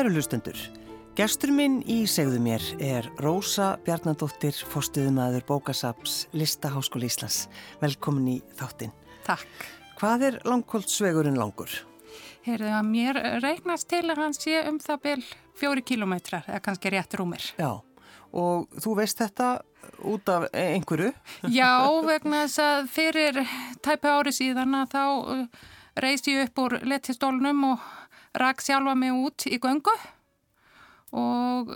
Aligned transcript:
Kæru 0.00 0.14
hlustendur, 0.16 0.56
gestur 1.12 1.50
minn 1.52 1.74
í 1.84 2.06
segðu 2.08 2.38
mér 2.40 2.62
er 2.80 3.04
Rósa 3.20 3.74
Bjarnadóttir, 3.84 4.56
fórstuðumæður 4.72 5.42
bókasaps 5.44 6.14
Listaháskóli 6.32 7.10
Íslands. 7.10 7.50
Velkomin 7.82 8.30
í 8.32 8.36
þáttinn. 8.56 8.94
Takk. 9.26 9.66
Hvað 10.00 10.24
er 10.30 10.38
langkóldsvegurinn 10.48 11.36
langur? 11.36 11.74
Heyrðu 12.48 12.72
að 12.78 12.88
mér 12.94 13.20
reiknast 13.44 13.90
til 13.92 14.06
að 14.06 14.22
hann 14.22 14.38
sé 14.38 14.62
um 14.70 14.80
það 14.80 15.02
byrj 15.04 15.28
fjóri 15.60 15.84
kilómetrar, 15.92 16.48
eða 16.48 16.64
kannski 16.64 16.96
rétt 16.96 17.20
rúmir. 17.20 17.50
Já, 17.60 17.84
og 18.32 18.80
þú 18.80 18.96
veist 19.02 19.20
þetta 19.20 19.52
út 20.00 20.32
af 20.32 20.48
einhverju? 20.56 21.12
Já, 21.60 21.74
vegna 22.08 22.46
þess 22.46 22.64
að 22.70 22.88
fyrir 22.96 23.44
tæpa 23.84 24.16
ári 24.16 24.32
síðan 24.32 24.80
að 24.80 24.96
þá 24.96 25.04
uh, 25.12 25.46
reys 26.00 26.24
ég 26.24 26.48
upp 26.48 26.64
úr 26.64 26.80
letistólnum 26.88 27.74
og 27.74 27.90
rak 28.38 28.62
sjálfa 28.62 28.94
mig 28.94 29.14
út 29.14 29.46
í 29.50 29.58
göngu 29.62 29.94
og 31.16 31.74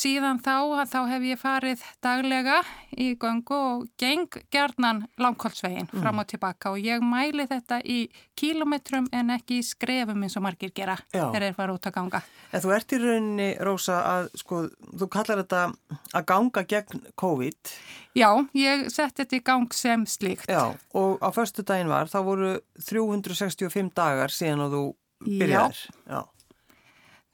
síðan 0.00 0.38
þá 0.40 0.86
þá 0.88 0.98
hef 1.10 1.24
ég 1.26 1.40
farið 1.40 1.82
daglega 2.04 2.60
í 2.94 3.10
göngu 3.20 3.56
og 3.56 3.86
geng 4.00 4.38
gerðnan 4.52 5.02
langkólsvegin 5.20 5.88
mm. 5.88 6.02
fram 6.02 6.22
og 6.22 6.28
tilbaka 6.30 6.72
og 6.72 6.82
ég 6.84 7.02
mæli 7.04 7.46
þetta 7.50 7.80
í 7.82 8.04
kílometrum 8.38 9.08
en 9.16 9.34
ekki 9.34 9.60
í 9.60 9.66
skrefum 9.66 10.22
eins 10.24 10.38
og 10.38 10.46
margir 10.46 10.72
gera 10.76 10.96
þegar 11.10 11.46
þeir 11.46 11.58
fara 11.58 11.76
út 11.76 11.90
að 11.90 11.96
ganga. 11.98 12.22
En 12.50 12.64
þú 12.64 12.74
ert 12.76 12.94
í 12.94 13.00
rauninni, 13.02 13.48
Rósa, 13.66 13.98
að 14.14 14.30
sko, 14.40 14.62
þú 15.02 15.10
kallar 15.12 15.42
þetta 15.42 15.66
að 16.14 16.28
ganga 16.30 16.64
gegn 16.70 17.04
COVID. 17.20 17.74
Já, 18.18 18.30
ég 18.58 18.88
sett 18.90 19.20
þetta 19.20 19.38
í 19.38 19.44
gang 19.46 19.76
sem 19.76 20.06
slíkt. 20.08 20.48
Já, 20.50 20.72
og 20.98 21.20
á 21.22 21.28
förstu 21.34 21.66
daginn 21.66 21.92
var, 21.92 22.10
þá 22.10 22.18
voru 22.26 22.56
365 22.88 23.92
dagar 23.94 24.34
síðan 24.34 24.66
að 24.66 24.78
þú 24.78 24.84
byrjar. 25.24 25.82
Já. 26.06 26.20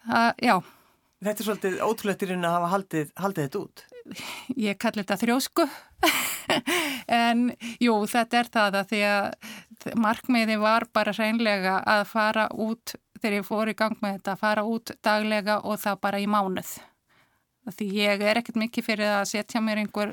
Já. 0.07 0.33
Já. 0.43 0.57
Þetta 1.27 1.41
er 1.41 1.47
svolítið 1.49 1.79
ótrúlettirinn 1.83 2.45
að 2.45 2.57
hafa 2.59 2.73
haldið, 2.75 3.13
haldið 3.19 3.47
þetta 3.47 3.61
út. 3.63 3.85
Ég 4.61 4.79
kalli 4.79 5.03
þetta 5.03 5.17
þrjósku 5.19 5.65
en 7.25 7.49
jú 7.83 7.95
þetta 8.11 8.39
er 8.39 8.51
það 8.53 8.77
að 8.81 8.93
því 8.93 9.01
að 9.11 9.97
markmiði 9.99 10.59
var 10.63 10.87
bara 10.95 11.15
hreinlega 11.17 11.79
að 11.83 12.05
fara 12.13 12.47
út 12.53 12.95
þegar 13.17 13.39
ég 13.39 13.49
fór 13.49 13.73
í 13.73 13.77
gang 13.79 13.97
með 14.03 14.19
þetta 14.19 14.35
að 14.35 14.45
fara 14.45 14.67
út 14.69 14.93
daglega 15.05 15.59
og 15.65 15.81
það 15.83 15.99
bara 16.05 16.21
í 16.23 16.29
mánuð. 16.31 16.77
Því 17.67 17.89
ég 17.97 18.23
er 18.23 18.39
ekkert 18.39 18.61
mikið 18.63 18.87
fyrir 18.87 19.11
að 19.17 19.27
setja 19.33 19.63
mér 19.65 19.81
einhver 19.83 20.13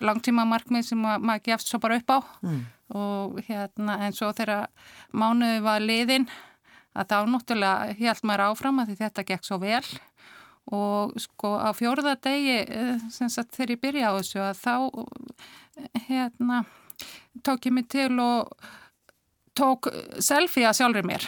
langtíma 0.00 0.46
markmið 0.48 0.86
sem 0.88 1.02
maður 1.04 1.44
gefst 1.50 1.68
svo 1.68 1.82
bara 1.82 1.98
upp 2.00 2.14
á 2.16 2.18
mm. 2.46 2.62
og 2.96 3.42
hérna 3.44 3.98
en 4.06 4.16
svo 4.16 4.30
þegar 4.32 4.70
mánuði 5.12 5.60
var 5.66 5.84
liðinn 5.84 6.30
að 6.94 7.10
þá 7.10 7.16
náttúrulega 7.32 7.96
held 7.98 8.22
maður 8.24 8.44
áfram 8.48 8.82
að 8.82 8.94
þetta 8.98 9.26
gekk 9.30 9.46
svo 9.46 9.58
vel. 9.62 9.84
Og 10.74 11.12
sko 11.20 11.50
á 11.60 11.70
fjórða 11.76 12.14
degi 12.24 12.62
eh, 12.62 13.02
þegar 13.12 13.74
ég 13.74 13.82
byrja 13.82 14.10
á 14.10 14.16
þessu 14.16 14.40
að 14.40 14.62
þá 14.62 14.76
hérna 16.06 16.62
tók 17.44 17.66
ég 17.68 17.74
mig 17.74 17.90
til 17.92 18.12
og 18.22 18.54
tók 19.58 19.90
selfie 20.22 20.66
að 20.68 20.78
sjálfur 20.80 21.06
mér 21.06 21.26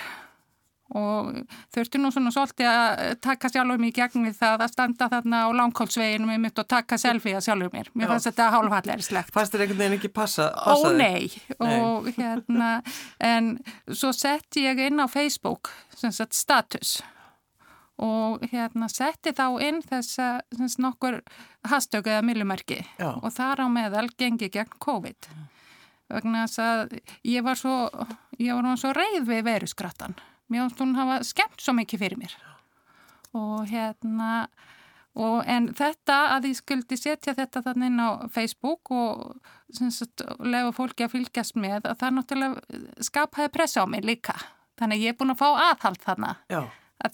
og 0.94 1.32
þurfti 1.74 1.98
nú 1.98 2.12
svona 2.14 2.30
svolítið 2.30 2.68
að 2.70 3.00
taka 3.24 3.50
sjálfur 3.50 3.80
mér 3.82 3.90
í 3.90 3.94
gegn 3.96 4.26
við 4.28 4.36
það 4.38 4.62
að 4.66 4.72
standa 4.72 5.08
þarna 5.10 5.40
á 5.42 5.48
langkólsveginu 5.58 6.28
með 6.28 6.38
mitt 6.44 6.60
og 6.62 6.68
taka 6.70 6.98
selfie 7.00 7.34
að 7.34 7.48
sjálfur 7.48 7.72
mér. 7.74 7.90
Mér 7.94 8.12
fannst 8.12 8.30
þetta 8.30 8.46
hálfhallærislegt. 8.54 9.32
Fannst 9.34 9.54
þér 9.54 9.64
einhvern 9.64 9.82
veginn 9.82 9.96
ekki 9.98 10.12
passa? 10.14 10.46
Ó 10.54 10.86
nei, 10.94 11.26
nei. 11.58 11.74
og 11.80 12.06
hérna 12.14 12.70
en 13.18 13.56
svo 13.90 14.12
sett 14.14 14.60
ég 14.62 14.78
inn 14.86 15.02
á 15.02 15.10
Facebook 15.10 15.72
sem 15.96 16.14
sagt 16.14 16.38
status. 16.38 17.00
Og 17.96 18.44
hérna 18.52 18.90
setti 18.92 19.32
þá 19.34 19.46
inn 19.64 19.82
þess 19.82 20.20
að 20.20 20.78
nokkur 20.84 21.18
hastöku 21.66 22.12
eða 22.12 22.22
millumerki 22.28 22.82
og 23.00 23.30
þar 23.34 23.64
á 23.64 23.66
meðal 23.72 24.06
gengi 24.20 24.52
gegn 24.52 24.78
COVID. 24.84 25.30
Vegna 26.12 26.44
þess 26.46 26.62
að 26.62 26.96
ég 27.26 27.42
var 27.42 27.58
svo 27.58 27.74
ég 28.38 28.54
var 28.54 28.78
svo 28.78 28.92
reið 28.94 29.24
við 29.26 29.46
veruskrattan 29.48 30.14
mér 30.52 30.66
ást 30.66 30.80
hún 30.82 30.96
hafa 30.98 31.20
skemmt 31.26 31.62
svo 31.62 31.74
mikið 31.76 32.02
fyrir 32.04 32.20
mér. 32.20 32.34
Og 33.36 33.66
hérna 33.70 34.46
og 35.16 35.46
en 35.48 35.70
þetta 35.76 36.16
að 36.34 36.50
ég 36.50 36.58
skuldi 36.58 36.98
setja 37.00 37.34
þetta 37.36 37.62
þannig 37.64 37.92
inn 37.92 38.02
á 38.04 38.10
Facebook 38.32 38.92
og 38.92 39.38
lefa 40.44 40.74
fólki 40.76 41.06
að 41.06 41.14
fylgjast 41.16 41.56
með 41.56 41.88
að 41.88 42.02
það 42.02 42.18
náttúrulega 42.18 43.06
skapaði 43.08 43.52
pressa 43.54 43.84
á 43.84 43.86
mig 43.88 44.04
líka. 44.04 44.36
Þannig 44.76 44.98
að 44.98 45.06
ég 45.06 45.14
er 45.14 45.18
búin 45.20 45.32
að 45.32 45.40
fá 45.40 45.48
aðhald 45.70 46.02
þannig 46.04 46.52
Já. 46.52 46.60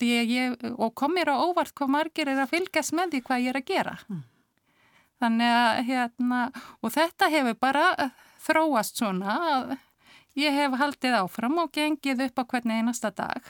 Ég, 0.03 0.29
ég, 0.31 0.53
og 0.79 0.93
kom 0.95 1.15
mér 1.15 1.33
á 1.35 1.43
óvart 1.43 1.75
hvað 1.75 1.91
margir 1.91 2.29
er 2.31 2.39
að 2.43 2.53
fylgjast 2.55 2.95
með 2.95 3.17
því 3.17 3.21
hvað 3.27 3.43
ég 3.43 3.51
er 3.51 3.59
að 3.59 3.71
gera. 3.71 3.97
Mm. 4.09 4.23
þannig 5.23 5.55
að 5.55 5.81
hérna 5.87 6.43
og 6.83 6.93
þetta 6.95 7.31
hefur 7.31 7.59
bara 7.63 7.87
þróast 8.43 8.99
svona 8.99 9.39
að 9.53 9.75
ég 10.39 10.57
hef 10.57 10.77
haldið 10.81 11.19
áfram 11.21 11.59
og 11.63 11.73
gengið 11.75 12.27
upp 12.29 12.43
á 12.43 12.45
hvernig 12.55 12.81
einasta 12.81 13.13
dag. 13.15 13.41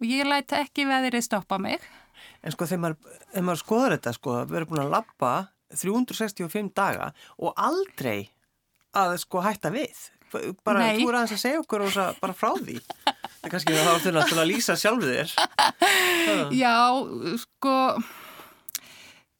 Og 0.00 0.08
ég 0.08 0.26
læta 0.28 0.60
ekki 0.64 0.86
veðrið 0.88 1.26
stoppa 1.26 1.58
mig. 1.62 1.84
En 2.44 2.54
sko 2.54 2.66
þegar 2.68 2.82
maður, 2.82 3.18
maður 3.40 3.62
skoður 3.62 3.94
þetta 3.96 4.14
sko, 4.16 4.38
við 4.48 4.60
erum 4.60 4.72
búin 4.72 4.84
að 4.84 4.94
lappa 4.94 5.32
365 5.74 6.74
daga 6.76 7.12
og 7.38 7.54
aldrei 7.56 8.28
að 8.94 9.16
sko 9.22 9.42
hætta 9.44 9.72
við. 9.74 9.94
Bara 10.66 10.82
Nei. 10.82 10.98
þú 10.98 11.08
er 11.10 11.16
aðeins 11.20 11.36
að 11.36 11.42
segja 11.44 11.62
okkur 11.62 11.84
og 11.86 11.98
bara 12.20 12.34
frá 12.34 12.50
því. 12.58 12.80
Það 13.04 13.46
er 13.46 13.52
kannski 13.52 13.74
að 13.74 13.84
það 13.86 14.20
áttur 14.22 14.40
að 14.42 14.48
lýsa 14.50 14.76
sjálfu 14.78 15.10
þér. 15.10 15.34
Já, 16.64 16.76
sko 17.44 17.74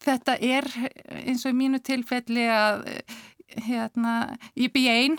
þetta 0.04 0.36
er 0.38 0.68
eins 1.24 1.44
og 1.44 1.54
í 1.54 1.58
mínu 1.58 1.80
tilfelli 1.84 2.44
að 2.52 2.84
hérna, 3.64 4.14
ég 4.58 4.72
bý 4.74 4.84
einn 4.90 5.18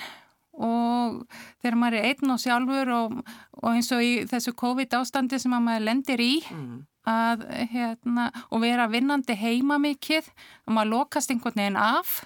og 0.56 1.24
þegar 1.62 1.80
maður 1.80 2.00
er 2.00 2.10
einn 2.12 2.34
og 2.36 2.42
sjálfur 2.42 2.92
og, 2.96 3.16
og 3.62 3.70
eins 3.74 3.92
og 3.96 4.04
í 4.04 4.12
þessu 4.30 4.56
COVID 4.58 4.98
ástandi 5.00 5.40
sem 5.42 5.56
maður 5.56 5.88
lendir 5.90 6.24
í 6.24 6.34
mm. 6.48 6.78
að 7.12 7.48
hérna, 7.74 8.30
og 8.50 8.64
vera 8.64 8.88
vinnandi 8.92 9.36
heima 9.40 9.80
mikið 9.82 10.30
og 10.66 10.78
maður 10.78 10.94
lokast 10.94 11.34
einhvern 11.34 11.60
veginn 11.60 11.82
af 11.82 12.22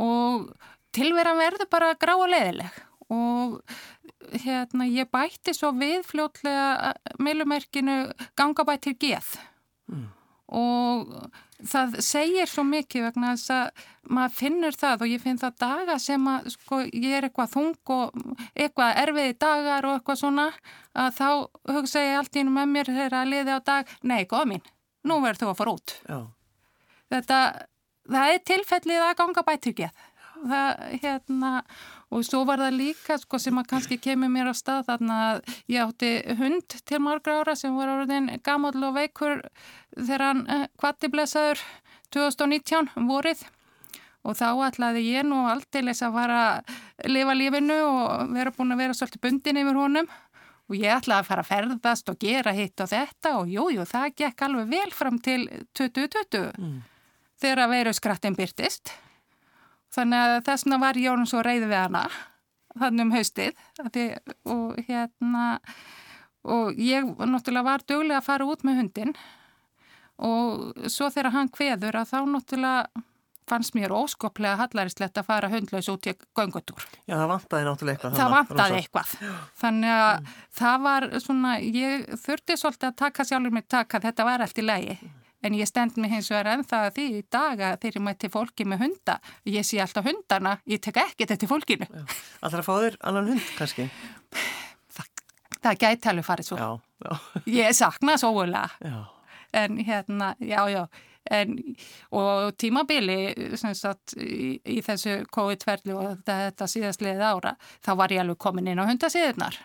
og 0.00 0.52
tilveran 0.94 1.40
verður 1.40 1.70
bara 1.70 1.96
grá 1.98 2.14
og 2.16 2.30
leðileg 2.30 2.78
og 3.10 3.58
hérna 4.44 4.86
ég 4.86 5.10
bætti 5.10 5.54
svo 5.56 5.72
við 5.74 6.04
fljótlega 6.06 6.94
meilumerkinu 7.18 8.02
gangabættir 8.38 8.94
geð 9.00 9.34
mm. 9.90 10.06
og 10.60 11.16
það 11.68 11.96
segir 12.04 12.50
svo 12.50 12.64
mikið 12.68 13.06
vegna 13.08 13.32
þess 13.34 13.52
að 13.54 13.86
maður 14.10 14.36
finnur 14.38 14.76
það 14.80 15.04
og 15.04 15.12
ég 15.12 15.22
finn 15.22 15.40
það 15.40 15.56
daga 15.64 15.96
sem 16.02 16.28
að 16.32 16.50
sko 16.54 16.80
ég 16.88 17.16
er 17.18 17.28
eitthvað 17.28 17.54
þung 17.54 17.94
og 17.96 18.20
eitthvað 18.54 19.00
erfiði 19.04 19.38
dagar 19.44 19.88
og 19.88 19.96
eitthvað 19.98 20.20
svona 20.22 20.46
að 20.94 21.16
þá 21.20 21.28
hugsa 21.76 22.04
ég 22.04 22.20
allt 22.20 22.40
ínum 22.42 22.60
með 22.60 22.70
mér 22.74 22.92
þegar 22.92 23.18
að 23.20 23.32
liði 23.34 23.56
á 23.56 23.60
dag, 23.70 23.96
nei, 24.02 24.22
góð 24.30 24.46
mín, 24.52 24.70
nú 25.04 25.20
verður 25.24 25.42
þú 25.44 25.50
að 25.50 25.58
fara 25.60 25.74
út. 25.76 25.96
Já. 26.08 26.20
Þetta, 27.10 27.40
það 28.10 28.34
er 28.34 28.46
tilfellið 28.52 29.04
að 29.06 29.16
ganga 29.20 29.46
bættir 29.46 29.76
geð 29.82 30.06
það, 30.48 30.84
hérna, 31.02 31.52
og 32.10 32.24
svo 32.26 32.42
var 32.46 32.58
það 32.58 32.78
líka 32.78 33.16
sko, 33.22 33.38
sem 33.38 33.58
að 33.60 33.68
kannski 33.70 33.98
kemur 34.02 34.30
mér 34.32 34.50
á 34.50 34.54
stað 34.58 34.88
þannig 34.88 35.20
að 35.26 35.42
ég 35.70 35.84
átti 35.84 36.10
hund 36.40 36.76
til 36.88 36.98
margra 37.02 37.36
ára 37.38 37.54
sem 37.58 37.76
var 37.76 37.92
orðin 37.92 38.32
gammal 38.46 38.74
og 38.74 38.96
veikur 38.96 39.44
þegar 39.94 40.24
hann 40.26 40.40
eh, 40.50 40.66
kvatti 40.80 41.10
blessaður 41.12 41.62
2019 42.10 42.90
um 42.98 43.10
vorið. 43.10 43.44
Og 44.26 44.34
þá 44.36 44.48
ætlaði 44.66 45.04
ég 45.06 45.24
nú 45.24 45.38
alltilegs 45.48 46.02
að 46.04 46.16
fara 46.18 46.40
að 46.50 47.12
lifa 47.14 47.36
lífinu 47.38 47.76
og 47.86 48.34
vera 48.34 48.52
búin 48.52 48.74
að 48.74 48.82
vera 48.82 48.96
svolítið 48.98 49.22
bundin 49.24 49.60
yfir 49.62 49.78
honum. 49.80 50.10
Og 50.70 50.76
ég 50.76 50.92
ætlaði 50.92 51.22
að 51.22 51.28
fara 51.30 51.44
að 51.44 51.50
ferðast 51.50 52.10
og 52.10 52.18
gera 52.20 52.52
hitt 52.54 52.82
og 52.82 52.90
þetta 52.90 53.36
og 53.38 53.48
jújú, 53.50 53.78
jú, 53.78 53.86
það 53.88 54.10
gekk 54.20 54.44
alveg 54.46 54.74
vel 54.74 54.90
fram 54.94 55.22
til 55.22 55.46
2020 55.78 56.50
mm. 56.58 56.76
þegar 57.42 57.64
að 57.64 57.72
veru 57.78 57.94
skrattin 57.96 58.36
byrtist 58.38 58.92
Þannig 59.90 60.26
að 60.26 60.36
þessna 60.46 60.78
var 60.82 60.98
ég 61.00 61.12
orðin 61.12 61.30
svo 61.30 61.42
reyð 61.42 61.66
við 61.66 61.80
hana 61.80 62.04
þannig 62.78 63.06
um 63.06 63.12
haustið 63.14 63.64
því, 63.90 64.06
og 64.54 64.78
hérna 64.86 65.44
og 66.46 66.78
ég 66.80 67.06
náttúrulega 67.18 67.66
var 67.66 67.84
dögulega 67.84 68.20
að 68.20 68.28
fara 68.28 68.48
út 68.48 68.64
með 68.64 68.82
hundin 68.84 69.14
og 70.20 70.88
svo 70.92 71.08
þegar 71.10 71.34
hann 71.34 71.50
kveður 71.52 72.00
að 72.00 72.12
þá 72.12 72.18
náttúrulega 72.30 73.06
fannst 73.50 73.74
mér 73.74 73.92
óskoplega 73.94 74.58
hallarist 74.60 75.00
að 75.02 75.26
fara 75.26 75.50
hundlaus 75.50 75.88
út 75.90 76.06
í 76.06 76.14
göngutúr. 76.38 76.84
Já, 77.08 77.16
það 77.16 77.30
vantaði 77.32 77.66
náttúrulega 77.66 77.96
eitthvað. 77.96 78.18
Það 78.20 78.34
vantaði 78.36 78.76
eitthvað. 78.78 79.14
Þannig 79.62 79.94
að 79.94 80.12
mm. 80.12 80.28
það 80.60 80.84
var 80.84 81.06
svona, 81.24 81.54
ég 81.64 82.04
þurfti 82.26 82.58
svolítið 82.60 82.90
að 82.92 83.00
taka 83.00 83.26
sjálfur 83.26 83.56
mig 83.56 83.66
taka, 83.66 84.02
þetta 84.06 84.28
var 84.28 84.44
allt 84.46 84.60
í 84.62 84.66
lægi. 84.66 84.96
Mm. 85.00 85.19
En 85.40 85.54
ég 85.56 85.68
stend 85.68 85.96
mig 85.96 86.12
hins 86.12 86.28
vegar 86.28 86.50
ennþá 86.52 86.80
því 86.92 87.04
í 87.16 87.20
dag 87.32 87.60
að 87.64 87.76
þegar 87.80 87.96
ég 87.96 88.04
mæti 88.04 88.28
fólki 88.32 88.66
með 88.68 88.82
hunda, 88.84 89.16
ég 89.48 89.64
sé 89.64 89.78
alltaf 89.80 90.04
hundana, 90.04 90.58
ég 90.68 90.82
tek 90.84 91.00
ekki 91.00 91.24
þetta 91.24 91.38
til 91.40 91.48
fólkinu. 91.48 91.88
Allra 92.44 92.64
fá 92.66 92.72
þér 92.74 92.98
annan 93.08 93.30
hund 93.32 93.46
kannski? 93.56 93.86
Það, 94.92 95.08
það 95.56 95.80
gæti 95.86 96.12
alveg 96.12 96.28
farið 96.28 96.50
svo. 96.50 96.60
Já, 96.60 96.68
já. 97.06 97.40
Ég 97.56 97.78
sakna 97.80 98.18
svo 98.20 98.34
ógulega. 98.34 99.00
En 99.56 99.80
hérna, 99.80 100.34
já, 100.44 100.60
já. 100.68 100.84
En, 101.30 101.56
og 102.16 102.52
tímabili 102.60 103.32
sagt, 103.56 104.16
í, 104.20 104.58
í 104.60 104.78
þessu 104.84 105.20
COVID-ferli 105.32 105.96
og 105.96 106.06
þetta, 106.08 106.38
þetta 106.50 106.70
síðastliðið 106.74 107.26
ára, 107.28 107.56
þá 107.84 107.92
var 107.96 108.12
ég 108.12 108.24
alveg 108.24 108.40
komin 108.40 108.68
inn 108.72 108.80
á 108.80 108.88
hundasíðunar. 108.88 109.56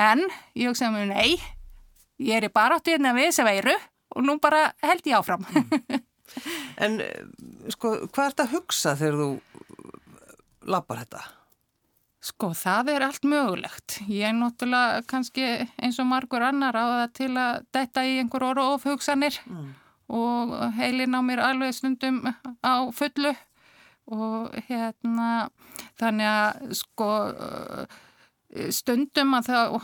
En 0.00 0.24
ég 0.56 0.70
hugsaði 0.70 0.96
mér, 0.96 1.08
nei, 1.12 1.40
ég 2.24 2.40
er 2.40 2.48
í 2.48 2.52
baráttu 2.52 2.94
hérna 2.94 3.12
við 3.16 3.32
þessi 3.32 3.48
veiru 3.48 3.80
og 4.14 4.24
nú 4.26 4.38
bara 4.42 4.70
held 4.84 5.06
ég 5.08 5.18
áfram. 5.18 5.46
Mm. 5.48 6.02
en 6.84 6.98
sko, 7.72 7.94
hvað 8.08 8.24
er 8.24 8.34
þetta 8.34 8.46
að 8.46 8.56
hugsa 8.56 8.96
þegar 8.98 9.20
þú 9.20 9.30
lappar 10.72 11.02
þetta? 11.02 11.22
Sko, 12.22 12.52
það 12.54 12.92
er 12.92 13.04
allt 13.08 13.24
mögulegt. 13.26 13.96
Ég 14.06 14.28
er 14.28 14.36
náttúrulega 14.38 15.02
kannski 15.10 15.46
eins 15.82 15.98
og 15.98 16.06
margur 16.06 16.44
annar 16.46 16.76
á 16.78 16.84
það 16.86 17.06
til 17.18 17.30
að 17.34 17.64
detta 17.74 18.04
í 18.06 18.18
einhver 18.22 18.46
orðu 18.52 18.66
ofhugsanir 18.76 19.40
mm. 19.42 19.72
og 20.14 20.52
heilin 20.78 21.18
á 21.18 21.20
mér 21.26 21.42
alveg 21.48 21.74
stundum 21.74 22.22
á 22.62 22.74
fullu 22.94 23.34
og 24.12 24.54
hérna 24.68 25.48
þannig 25.98 26.30
að 26.30 26.78
sko 26.78 27.10
stundum 28.74 29.36
að 29.38 29.50
það 29.50 29.76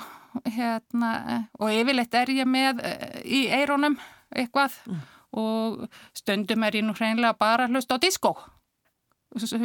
hérna 0.55 1.11
og 1.59 1.73
yfirleitt 1.73 2.15
er 2.19 2.33
ég 2.37 2.49
með 2.49 2.83
eh, 2.85 3.21
í 3.25 3.41
eironum 3.51 3.97
eitthvað. 4.35 4.77
Mm. 4.87 5.07
og 5.39 5.89
stundum 6.17 6.63
er 6.65 6.79
ég 6.79 6.87
nú 6.87 6.95
hreinlega 6.97 7.37
bara 7.37 7.67
að 7.67 7.77
hlusta 7.77 7.99
á 8.01 8.03
diskó 8.03 8.33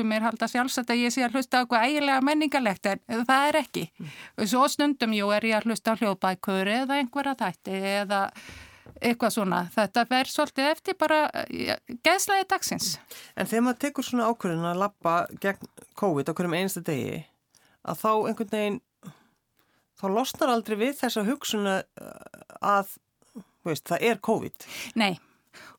mér 0.03 0.25
halda 0.25 0.47
sjálfsagt 0.47 0.89
að 0.91 1.05
ég 1.05 1.13
sé 1.13 1.23
að 1.23 1.37
hlusta 1.37 1.57
á 1.57 1.59
eitthvað 1.63 1.85
eiginlega 1.87 2.21
menningarlegt 2.21 2.85
en 2.85 3.25
það 3.25 3.47
er 3.47 3.55
ekki. 3.61 3.91
Mm. 3.97 4.47
svo 4.47 4.67
stundum 4.67 5.13
jú 5.13 5.31
er 5.31 5.43
ég 5.43 5.57
að 5.57 5.67
hlusta 5.69 5.95
á 5.95 5.99
hljóðbækur 5.99 6.67
eða 6.67 6.99
einhverja 6.99 7.35
þætti 7.39 7.71
eða 7.71 8.29
eitthvað 9.01 9.33
svona. 9.33 9.59
Þetta 9.73 10.05
verður 10.09 10.31
svolítið 10.31 10.69
eftir 10.71 10.97
bara 10.99 11.19
geðslega 12.03 12.43
í 12.43 12.49
dagsins. 12.49 12.99
En 13.35 13.47
þegar 13.47 13.63
maður 13.63 13.81
tekur 13.85 14.07
svona 14.07 14.27
ákvörðin 14.27 14.67
að 14.67 14.81
lappa 14.83 15.15
gegn 15.39 15.71
COVID 15.99 16.29
á 16.29 16.33
hverjum 16.35 16.57
einsta 16.59 16.83
degi 16.83 17.23
að 17.83 18.03
þá 18.03 18.11
einhvern 18.27 18.51
veginn 18.51 18.81
þá 19.99 20.05
losnar 20.11 20.51
aldrei 20.51 20.77
við 20.79 20.99
þessa 20.99 21.23
hugsun 21.27 21.67
að 21.69 22.95
veist, 23.67 23.87
það 23.89 24.09
er 24.09 24.25
COVID. 24.29 24.67
Nei 24.99 25.13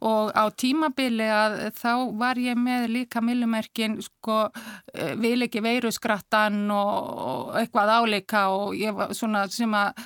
og 0.05 0.35
á 0.37 0.45
tímabili 0.53 1.27
að 1.31 1.57
þá 1.79 1.93
var 2.19 2.41
ég 2.41 2.59
með 2.59 2.89
líka 2.93 3.23
millumerkin 3.25 3.97
sko 4.05 4.45
eh, 4.93 5.15
vil 5.21 5.47
ekki 5.47 5.63
veiru 5.65 5.93
skrattan 5.95 6.67
og, 6.75 7.55
eitthvað 7.61 7.95
áleika 7.99 8.47
og 8.55 8.77
ég 8.79 8.95
var 8.97 9.15
svona 9.17 9.47
sem 9.53 9.75
að 9.79 10.05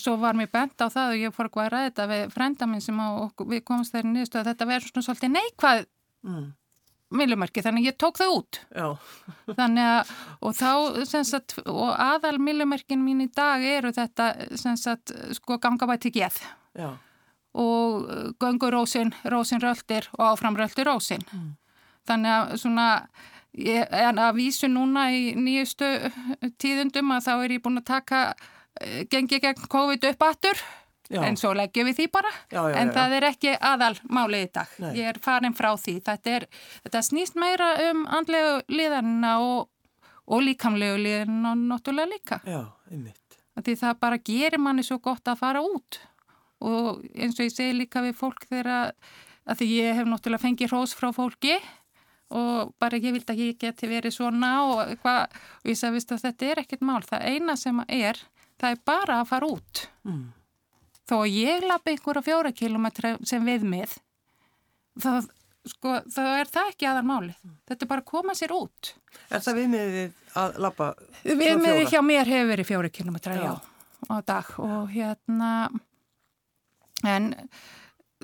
svo 0.00 0.16
var 0.18 0.36
mér 0.38 0.50
bent 0.52 0.80
á 0.80 0.88
það 0.88 1.14
og 1.14 1.22
ég 1.22 1.34
fór 1.36 1.50
að 1.52 1.72
ræða 1.72 1.88
þetta 1.90 2.06
við 2.12 2.30
frenda 2.34 2.68
minn 2.70 2.84
sem 2.84 3.00
á, 3.00 3.08
við 3.44 3.64
komast 3.66 3.94
þeirri 3.94 4.14
nýðstu 4.14 4.40
að 4.40 4.52
þetta 4.52 4.70
verður 4.72 4.92
svona 4.92 5.06
svolítið 5.06 5.34
neikvað 5.34 5.82
mm. 6.26 6.46
millumerki 7.20 7.64
þannig 7.64 7.90
ég 7.90 7.98
tók 8.00 8.18
það 8.18 8.36
út. 8.38 8.60
Þannig 9.60 9.90
að 9.92 10.14
og 10.40 10.56
þá 10.56 10.72
sagt, 11.28 11.58
og 11.68 11.92
aðal 11.92 12.38
millumerkin 12.40 13.04
mín 13.04 13.20
í 13.26 13.28
dag 13.36 13.62
eru 13.68 13.92
þetta 13.94 14.32
sagt, 14.56 15.12
sko 15.36 15.60
ganga 15.60 15.92
bæti 15.92 16.14
geð. 16.16 16.40
Já 16.76 16.96
og 17.56 18.04
uh, 18.04 18.32
göngur 18.40 18.74
rósin, 18.74 19.14
rósin 19.24 19.60
röldir 19.60 20.08
og 20.18 20.32
áfram 20.32 20.56
röldir 20.56 20.88
rósin. 20.88 21.24
Mm. 21.32 21.52
Þannig 22.06 22.32
að 22.32 22.56
svona, 22.62 22.88
ég, 23.56 23.86
en 23.90 24.20
að 24.22 24.36
vísu 24.36 24.68
núna 24.70 25.08
í 25.16 25.32
nýjustu 25.40 25.88
tíðundum 26.60 27.14
að 27.16 27.28
þá 27.28 27.32
er 27.36 27.54
ég 27.56 27.62
búin 27.64 27.80
að 27.80 27.88
taka 27.88 28.24
uh, 28.32 28.98
gengi 29.10 29.40
gegn 29.42 29.70
COVID 29.72 30.04
upp 30.10 30.26
aftur, 30.28 30.60
já. 31.08 31.22
en 31.24 31.38
svo 31.40 31.54
leggjum 31.56 31.88
við 31.88 32.02
því 32.02 32.08
bara, 32.18 32.32
já, 32.52 32.60
já, 32.60 32.76
en 32.82 32.92
það 32.94 33.16
er 33.18 33.28
ekki 33.30 33.54
aðal 33.72 33.94
málið 34.04 34.44
í 34.44 34.50
dag. 34.58 34.74
Nei. 34.84 34.90
Ég 35.00 35.12
er 35.14 35.20
farin 35.24 35.56
frá 35.56 35.70
því. 35.80 35.96
Þetta, 36.04 36.34
er, 36.40 36.48
þetta 36.84 37.02
snýst 37.08 37.40
meira 37.40 37.70
um 37.88 38.04
andlegu 38.18 38.58
liðanina 38.68 39.38
og, 39.44 39.70
og 40.28 40.44
líkamlegu 40.44 41.00
liðanina 41.00 41.54
náttúrulega 41.62 42.12
líka. 42.12 42.42
Já, 42.44 42.66
einmitt. 42.90 43.22
Því 43.56 43.72
það 43.80 43.96
bara 44.04 44.20
gerir 44.20 44.60
manni 44.60 44.82
svo 44.84 44.98
gott 45.00 45.24
að 45.32 45.40
fara 45.40 45.62
út 45.64 45.96
og 46.64 47.02
eins 47.14 47.38
og 47.38 47.46
ég 47.46 47.54
segi 47.54 47.76
líka 47.76 48.02
við 48.04 48.16
fólk 48.18 48.46
þegar 48.48 48.70
að 49.46 49.58
því 49.60 49.68
ég 49.74 49.98
hef 49.98 50.08
náttúrulega 50.08 50.42
fengið 50.42 50.72
hrós 50.72 50.94
frá 50.96 51.10
fólki 51.14 51.56
og 52.34 52.72
bara 52.82 52.98
ég 52.98 53.14
vildi 53.14 53.32
að 53.32 53.42
ég 53.44 53.58
geti 53.60 53.90
verið 53.90 54.16
svona 54.16 54.52
og 54.66 54.80
eitthvað. 54.86 55.36
Og 55.62 55.70
ég 55.70 55.78
sagði 55.78 56.02
að 56.16 56.24
þetta 56.24 56.48
er 56.48 56.62
ekkert 56.64 56.82
mál, 56.82 57.02
það 57.06 57.28
eina 57.30 57.54
sem 57.60 57.84
er 57.86 58.18
það 58.58 58.72
er 58.72 58.82
bara 58.88 59.20
að 59.20 59.30
fara 59.30 59.52
út. 59.52 59.86
Mm. 60.06 60.26
þó 61.06 61.16
að 61.20 61.36
ég 61.38 61.64
lapi 61.70 61.94
einhverja 61.94 62.26
fjóra 62.26 62.52
kilometra 62.56 63.12
sem 63.22 63.44
við 63.46 63.66
með 63.68 63.92
það, 64.98 65.28
sko, 65.70 65.92
er 66.02 66.50
það 66.50 66.72
ekki 66.72 66.88
aðar 66.90 67.06
máli, 67.06 67.36
þetta 67.68 67.86
er 67.86 67.90
bara 67.92 68.02
að 68.02 68.10
koma 68.10 68.34
sér 68.34 68.54
út. 68.56 68.90
Er 69.30 69.44
það 69.44 69.60
viðmiðið 69.60 70.16
að 70.42 70.58
lappa? 70.66 70.88
Viðmiðið 71.22 71.92
hjá 71.92 72.00
mér 72.02 72.32
hefur 72.32 72.50
verið 72.50 72.70
fjóra 72.72 72.92
kilometra, 72.98 73.38
já, 73.38 73.44
já 73.52 73.76
á 74.10 74.16
dag. 74.26 74.50
Og 74.58 74.90
hérna 74.90 75.52
En 77.06 77.28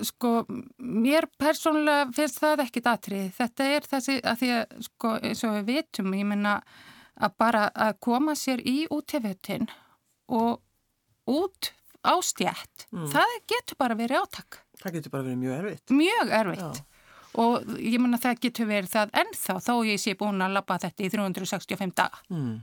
sko 0.03 0.43
mér 0.77 1.27
persónulega 1.39 2.09
finnst 2.15 2.41
það 2.41 2.65
ekki 2.65 2.83
datrið. 2.83 3.29
Þetta 3.37 3.69
er 3.75 3.87
þessi 3.91 4.17
að 4.21 4.41
því 4.41 4.51
að 4.57 4.75
sko 4.87 5.13
eins 5.19 5.45
og 5.47 5.55
við 5.59 5.69
vitum, 5.69 6.15
ég 6.17 6.27
menna 6.29 6.57
að 7.13 7.37
bara 7.37 7.67
að 7.69 7.95
koma 8.01 8.35
sér 8.37 8.63
í 8.65 8.83
útífjöttin 8.91 9.69
og 10.33 10.61
út 11.29 11.73
á 12.03 12.13
stjætt, 12.19 12.87
mm. 12.91 13.05
það 13.13 13.35
getur 13.47 13.79
bara 13.79 13.97
verið 13.97 14.23
átak. 14.23 14.59
Það 14.81 14.97
getur 14.97 15.13
bara 15.13 15.27
verið 15.27 15.39
mjög 15.43 15.59
erfitt. 15.59 15.93
Mjög 15.93 16.33
erfitt. 16.39 16.81
Já. 16.81 16.89
Og 17.43 17.69
ég 17.79 18.01
menna 18.01 18.19
það 18.21 18.41
getur 18.43 18.69
verið 18.69 18.91
það 18.91 19.15
ennþá 19.23 19.55
þó 19.65 19.73
ég 19.87 20.01
sé 20.01 20.13
búin 20.17 20.43
að 20.43 20.57
lappa 20.57 20.77
þetta 20.83 21.05
í 21.05 21.11
365 21.13 21.95
dag. 21.97 22.17
Mm. 22.29 22.57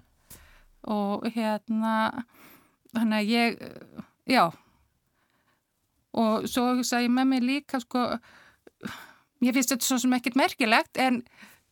Og 0.94 1.26
hérna, 1.34 1.94
að 2.96 3.16
ég, 3.30 3.64
já, 4.30 4.44
og 6.18 6.48
svo 6.50 6.82
sagði 6.82 7.06
ég 7.08 7.14
með 7.14 7.28
mig 7.30 7.44
líka 7.46 7.80
sko, 7.82 8.04
ég 9.44 9.54
finnst 9.56 9.74
þetta 9.74 9.86
svo 9.86 9.98
sem 10.02 10.16
ekkert 10.16 10.38
merkilegt 10.40 11.00
en 11.00 11.22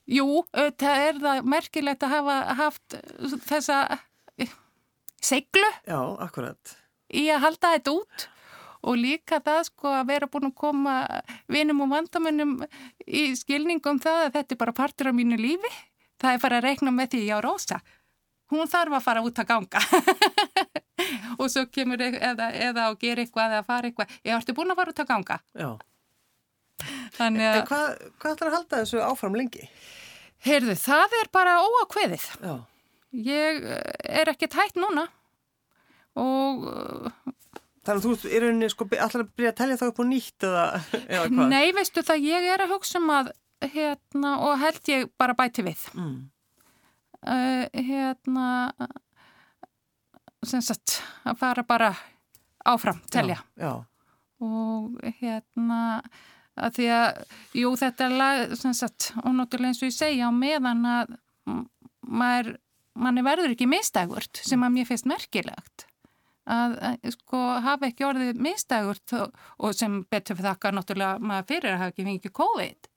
jú, 0.09 0.45
það 0.55 1.05
er 1.09 1.21
það 1.25 1.49
merkilegt 1.55 2.07
að 2.07 2.15
hafa 2.17 2.37
haft 2.63 2.99
þessa 3.49 3.79
seglu 5.23 5.69
Já, 5.87 6.01
akkurat. 6.23 6.77
í 7.13 7.27
að 7.33 7.43
halda 7.47 7.73
þetta 7.77 7.97
út. 7.99 8.29
Og 8.89 8.95
líka 8.95 9.41
það 9.43 9.65
sko 9.67 9.91
að 9.91 10.05
vera 10.13 10.29
búin 10.31 10.47
að 10.53 10.59
koma 10.61 10.93
vinum 11.51 11.81
og 11.83 11.91
vandamönnum 11.91 12.53
í 13.11 13.25
skilningum 13.35 13.99
það 13.99 14.29
að 14.29 14.35
þetta 14.37 14.55
er 14.55 14.61
bara 14.61 14.75
partur 14.77 15.11
af 15.11 15.17
mínu 15.19 15.39
lífi. 15.41 15.71
Það 16.23 16.37
er 16.37 16.43
bara 16.45 16.61
að 16.61 16.67
rekna 16.69 16.93
með 16.95 17.11
því 17.17 17.23
ég 17.27 17.43
á 17.43 17.43
rosa 17.43 17.81
hún 18.53 18.71
þarf 18.71 18.99
að 18.99 19.05
fara 19.05 19.25
út 19.25 19.43
að 19.43 19.51
ganga 19.53 19.83
og 21.41 21.47
svo 21.53 21.67
kemur 21.73 22.03
eða, 22.03 22.49
eða 22.53 22.89
að 22.89 22.99
gera 23.03 23.25
eitthvað 23.25 23.59
eða 23.59 23.69
fara 23.69 23.91
eitthvað 23.91 24.17
ég 24.25 24.35
ætti 24.39 24.57
búin 24.57 24.73
að 24.73 24.81
fara 24.81 24.95
út 24.95 25.05
að 25.05 25.13
ganga 25.13 25.39
Þannig 27.19 27.47
að... 27.49 27.61
Hvað, 27.69 27.87
hvað 28.21 28.35
ætlar 28.35 28.51
að 28.51 28.57
halda 28.57 28.83
þessu 28.83 29.01
áfram 29.03 29.39
lengi? 29.39 29.65
Heyrðu, 30.47 30.77
það 30.79 31.17
er 31.19 31.31
bara 31.35 31.57
óákveðið. 31.65 32.27
Já. 32.45 32.53
Ég 33.27 33.65
eh, 33.65 33.97
er 34.21 34.31
ekkert 34.31 34.59
hægt 34.59 34.79
núna 34.79 35.09
og... 36.19 36.69
Þannig 37.89 38.05
að 38.05 38.05
þú 38.05 38.29
er 38.29 38.43
rauninni 38.45 38.69
sko 38.69 38.85
allar 38.93 39.23
að 39.25 39.31
byrja 39.39 39.51
að 39.55 39.59
tellja 39.63 39.77
það 39.81 39.93
upp 39.93 40.01
og 40.03 40.09
nýtt 40.11 40.45
eða, 40.45 40.65
eða 41.17 41.29
hvað? 41.31 41.53
Nei, 41.55 41.69
veistu 41.77 42.05
það, 42.05 42.27
ég 42.29 42.49
er 42.53 42.65
að 42.65 42.75
hugsa 42.75 43.01
um 43.01 43.13
að 43.15 43.31
hérna 43.73 44.35
og 44.45 44.59
held 44.61 44.91
ég 44.93 45.09
bara 45.19 45.37
bæti 45.39 45.65
við. 45.67 45.87
Mm. 45.97 46.19
Uh, 47.27 47.67
hérna 47.75 48.49
sem 50.47 50.63
sagt 50.63 51.01
að 51.27 51.39
fara 51.41 51.65
bara 51.67 51.91
áfram, 52.69 53.01
telja 53.11 53.41
já, 53.59 53.65
já. 53.65 53.73
og 54.45 55.01
hérna 55.19 55.81
að 56.59 56.79
því 56.79 56.87
að, 56.95 57.21
jú 57.59 57.73
þetta 57.79 58.07
er 58.07 58.17
lag, 58.21 58.55
sem 58.59 58.75
sagt, 58.77 59.11
ónóttulega 59.25 59.73
eins 59.73 59.83
og 59.83 59.91
ég 59.91 59.97
segja 59.97 60.31
á 60.31 60.33
meðan 60.35 60.87
að 60.87 61.13
maður, 62.03 62.53
manni 62.99 63.25
verður 63.27 63.55
ekki 63.55 63.69
mistægurt 63.71 64.43
sem 64.43 64.63
að 64.65 64.75
mér 64.75 64.89
finnst 64.89 65.09
merkilegt. 65.09 65.87
Að, 66.49 66.79
að 66.81 67.11
sko 67.13 67.41
hafa 67.61 67.91
ekki 67.91 68.07
orðið 68.09 68.39
mistægurt 68.41 69.15
og, 69.19 69.35
og 69.61 69.75
sem 69.77 70.01
betur 70.09 70.39
fyrir 70.39 70.55
þakka 70.55 70.73
náttúrulega 70.73 71.19
maður 71.21 71.51
fyrir 71.51 71.75
að 71.75 71.83
hafa 71.83 71.93
ekki 71.93 72.07
fengið 72.07 72.35
COVID 72.39 72.89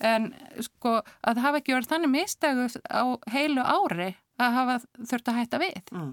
en 0.00 0.30
sko 0.64 0.98
að 1.26 1.40
hafa 1.44 1.60
ekki 1.60 1.76
orðið 1.76 1.94
þannig 1.94 2.12
mistægurt 2.14 2.90
á 2.90 3.04
heilu 3.32 3.64
ári 3.64 4.10
að 4.40 4.56
hafa 4.56 4.76
þurft 4.98 5.30
að 5.32 5.40
hætta 5.40 5.62
við 5.62 5.80
mm. 5.92 6.12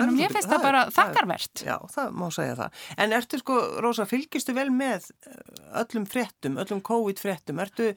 Þannig 0.00 0.14
að 0.14 0.20
mér 0.20 0.32
finnst 0.32 0.48
það 0.48 0.62
bara 0.64 0.80
þakkarvert. 0.94 1.62
Já, 1.66 1.74
það 1.90 2.12
má 2.16 2.26
segja 2.32 2.52
það. 2.56 2.82
En 3.02 3.14
ertu 3.16 3.40
sko, 3.40 3.56
Rósa, 3.84 4.06
fylgistu 4.08 4.54
vel 4.56 4.68
með 4.72 5.08
eh, 5.26 5.40
öllum 5.82 6.06
fréttum, 6.08 6.60
öllum 6.62 6.80
COVID-fréttum? 6.86 7.60
Ertu, 7.60 7.88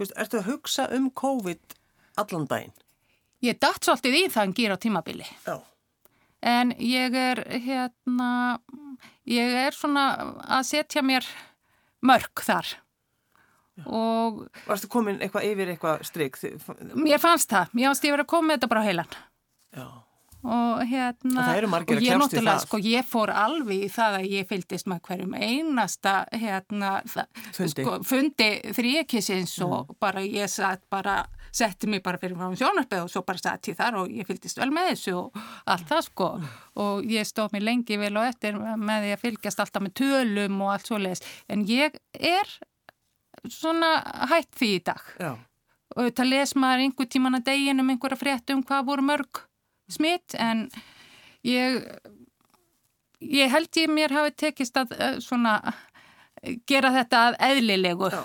ertu 0.00 0.40
að 0.40 0.48
hugsa 0.48 0.88
um 0.96 1.10
COVID 1.12 1.76
allan 2.22 2.48
daginn? 2.50 2.74
Ég 3.44 3.60
dætt 3.62 3.84
svolítið 3.84 4.18
í 4.18 4.24
það 4.32 4.48
en 4.48 4.56
gýr 4.58 4.74
á 4.74 4.78
tímabili. 4.82 5.28
Já. 5.46 5.60
en 6.42 6.72
ég 6.82 7.14
er 7.14 7.38
hérna 7.62 8.58
ég 9.30 9.52
er 9.66 9.76
svona 9.76 10.06
að 10.42 10.64
setja 10.72 11.02
mér 11.06 11.26
mörg 12.02 12.42
þar. 12.42 12.66
Og 13.86 14.42
Varstu 14.66 14.90
komin 14.92 15.20
eitthvað 15.24 15.48
yfir 15.48 15.74
eitthvað 15.74 16.06
stryk? 16.08 16.38
Mér 16.94 17.20
fannst 17.22 17.52
það, 17.52 17.72
mér 17.72 17.90
fannst 17.90 18.08
ég 18.08 18.16
verið 18.16 18.26
að 18.26 18.32
koma 18.34 18.56
þetta 18.56 18.72
bara 18.72 18.84
á 18.84 18.88
heilan 18.88 19.20
Já 19.72 19.86
og 20.42 20.80
hérna 20.90 21.44
kjæmst 21.86 22.34
í 22.34 22.40
það 22.42 22.62
sko, 22.64 22.78
ég 22.82 23.06
fór 23.06 23.30
alveg 23.30 23.84
í 23.86 23.90
það 23.92 24.16
að 24.18 24.32
ég 24.32 24.48
fylgist 24.50 24.88
með 24.90 25.02
hverjum 25.06 25.36
einasta 25.38 26.14
hérna, 26.34 26.96
fundi, 27.54 27.68
sko, 27.70 27.94
fundi 28.06 28.48
þrýekissins 28.74 29.54
mm. 29.60 29.76
og 29.76 29.94
bara 30.02 30.24
ég 30.26 30.50
satt 30.50 30.82
bara 30.90 31.20
setti 31.54 31.86
mig 31.86 32.02
bara 32.02 32.18
fyrir 32.18 32.34
frá 32.40 32.50
sjónarbeð 32.58 33.04
og 33.04 33.12
svo 33.12 33.22
bara 33.28 33.38
satt 33.38 33.70
ég 33.70 33.78
þar 33.78 34.00
og 34.02 34.10
ég 34.10 34.26
fylgist 34.26 34.58
vel 34.58 34.72
með 34.74 34.90
þessu 34.90 35.14
og 35.20 35.38
allt 35.70 35.86
það 35.92 36.04
sko 36.08 36.30
mm. 36.40 36.50
og 36.86 37.06
ég 37.12 37.30
stóð 37.30 37.54
mér 37.54 37.66
lengi 37.68 38.02
vel 38.02 38.16
og 38.16 38.26
eftir 38.26 38.58
með 38.58 39.06
því 39.06 39.14
að 39.14 39.24
fylgjast 39.28 39.62
alltaf 39.62 39.86
með 39.86 39.96
tölum 40.02 40.60
og 40.66 40.74
allt 40.74 40.90
svo 40.90 40.98
leiðis 40.98 41.22
en 41.46 41.66
ég 41.70 42.02
er 42.18 42.56
svona 43.50 43.94
hætt 44.30 44.52
því 44.58 44.70
í 44.76 44.82
dag 44.86 45.12
Já. 45.18 45.32
og 45.96 46.02
þetta 46.06 46.28
les 46.28 46.54
maður 46.54 46.84
einhver 46.86 47.10
tíman 47.10 47.38
að 47.40 47.48
degin 47.50 47.82
um 47.82 47.92
einhverja 47.94 48.20
frétt 48.20 48.54
um 48.54 48.62
hvað 48.66 48.88
voru 48.90 49.06
mörg 49.06 49.42
smitt 49.92 50.36
en 50.38 50.68
ég, 51.46 51.82
ég 53.20 53.50
held 53.52 53.80
ég 53.82 53.90
mér 53.90 54.14
hafi 54.14 54.36
tekist 54.44 54.78
að 54.78 54.94
uh, 54.98 55.16
svona 55.22 55.58
gera 56.66 56.90
þetta 56.94 57.20
að 57.28 57.36
eðlilegu. 57.46 58.08
Já. 58.10 58.22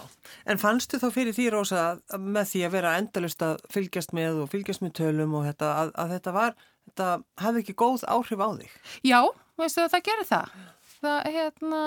En 0.49 0.59
fannstu 0.61 0.99
þá 1.01 1.07
fyrir 1.13 1.35
því 1.35 1.49
Rósa 1.53 1.83
með 2.17 2.49
því 2.51 2.63
að 2.65 2.73
vera 2.77 2.95
endalust 3.01 3.43
að 3.45 3.59
fylgjast 3.73 4.15
með 4.17 4.41
og 4.43 4.49
fylgjast 4.51 4.83
með 4.83 4.95
tölum 5.01 5.35
og 5.37 5.45
þetta 5.47 5.73
að, 5.83 5.91
að 6.01 6.15
þetta 6.15 6.33
var, 6.37 6.57
þetta 6.89 7.09
hafði 7.43 7.63
ekki 7.63 7.77
góð 7.83 8.07
áhrif 8.09 8.41
á 8.41 8.49
þig? 8.57 8.73
Já, 9.05 9.19
veistu 9.59 9.83
það, 9.83 9.93
það 9.93 10.05
gerir 10.09 10.29
það. 10.31 10.57
Það, 10.97 11.19
hérna, 11.37 11.81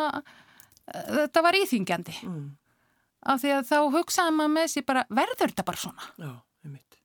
þetta 1.18 1.44
var 1.46 1.60
íþingjandi. 1.60 2.16
Mm. 2.28 2.49
Af 3.20 3.42
því 3.42 3.50
að 3.52 3.66
þá 3.68 3.78
hugsaði 3.96 4.36
maður 4.36 4.54
með 4.54 4.70
sér 4.72 4.86
bara, 4.88 5.02
verður 5.12 5.50
þetta 5.50 5.64
bara 5.68 5.80
svona? 5.82 6.06
Já, 6.16 6.30
einmitt. 6.64 7.00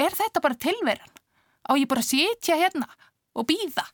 Er 0.00 0.16
þetta 0.16 0.40
bara 0.44 0.56
tilveran? 0.56 1.18
á 1.68 1.72
ég 1.78 1.88
bara 1.88 2.04
sitja 2.04 2.58
hérna 2.58 2.88
og 3.36 3.46
býða 3.48 3.86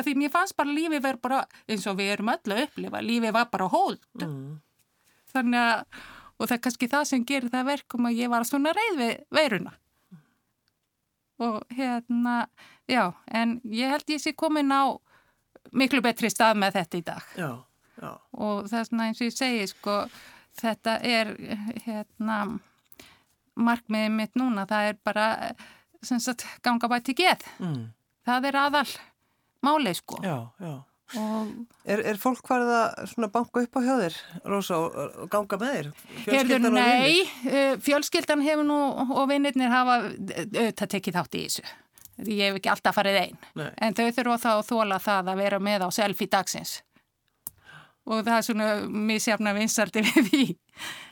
því 0.00 0.14
mér 0.16 0.32
fannst 0.32 0.56
bara 0.56 0.72
lífið 0.72 1.02
verið 1.02 1.22
bara 1.24 1.42
eins 1.68 1.86
og 1.90 1.98
við 1.98 2.14
erum 2.14 2.32
öll 2.32 2.54
að 2.54 2.64
upplifa 2.64 3.02
lífið 3.04 3.34
var 3.36 3.50
bara 3.52 3.68
hold 3.72 4.00
mm. 4.22 4.60
þannig 5.34 5.60
að 5.60 5.84
og 6.40 6.48
það 6.48 6.56
er 6.56 6.62
kannski 6.64 6.88
það 6.88 7.06
sem 7.10 7.24
gerir 7.28 7.52
það 7.52 7.66
verkum 7.68 8.06
að 8.08 8.20
ég 8.22 8.32
var 8.32 8.46
svona 8.48 8.72
reyð 8.76 9.00
við 9.00 9.14
veiruna 9.36 9.74
og 11.40 11.58
hérna 11.72 12.36
já, 12.88 13.12
en 13.26 13.58
ég 13.72 13.92
held 13.92 14.14
ég 14.14 14.22
sé 14.22 14.32
komin 14.36 14.72
á 14.72 14.94
miklu 15.76 16.00
betri 16.04 16.30
stað 16.32 16.62
með 16.62 16.78
þetta 16.78 17.00
í 17.00 17.04
dag 17.04 17.34
já, 17.36 17.50
já. 18.00 18.12
og 18.32 18.70
það 18.70 18.78
er 18.80 18.88
svona 18.88 19.08
eins 19.10 19.20
og 19.20 19.28
ég 19.28 19.36
segi 19.36 19.68
sko, 19.74 19.96
þetta 20.58 20.98
er 21.06 21.34
hérna 21.84 22.40
markmiðið 23.60 24.12
mitt 24.16 24.38
núna, 24.38 24.66
það 24.68 24.90
er 24.90 25.00
bara 25.04 25.26
sagt, 26.02 26.46
ganga 26.64 26.88
bæti 26.90 27.14
geð. 27.18 27.44
Mm. 27.60 27.90
það 28.26 28.46
er 28.50 28.60
aðal 28.60 28.86
máli 29.64 29.92
sko. 29.96 30.20
Já, 30.24 30.38
já. 30.60 30.78
Er, 31.90 32.04
er 32.06 32.18
fólk 32.22 32.44
hvarð 32.46 32.68
að 32.70 33.24
banka 33.34 33.64
upp 33.64 33.78
á 33.78 33.80
hjóðir 33.82 34.16
Rósa 34.46 34.76
og 34.78 35.24
ganga 35.32 35.56
með 35.58 35.72
þér? 35.74 35.88
Fjölskyldan 36.22 36.76
Herður, 36.76 36.76
nei, 36.76 37.50
eh, 37.50 37.72
fjölskyldan 37.82 38.44
hefur 38.46 38.68
nú 38.68 38.76
og 39.16 39.24
vinnirnir 39.32 39.72
hafa 39.72 39.96
auðvitað 40.04 40.92
tekið 40.94 41.18
þátt 41.18 41.34
í 41.34 41.42
þessu. 41.48 41.64
Ég 42.28 42.44
hef 42.44 42.60
ekki 42.60 42.70
alltaf 42.70 42.94
farið 43.00 43.18
einn 43.24 43.66
en 43.80 43.96
þau 43.96 44.04
þurfa 44.20 44.38
þá 44.44 44.50
að 44.52 44.64
þóla 44.70 45.00
það 45.02 45.32
að 45.32 45.42
vera 45.42 45.60
með 45.66 45.86
á 45.86 45.88
selfie 45.98 46.30
dagsins 46.30 46.76
og 48.10 48.24
það 48.26 48.36
er 48.36 48.46
svona 48.46 48.68
misjafna 49.10 49.52
vinsarti 49.56 50.02
við 50.08 50.30
því. 50.30 50.46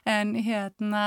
En 0.09 0.33
hérna, 0.41 1.03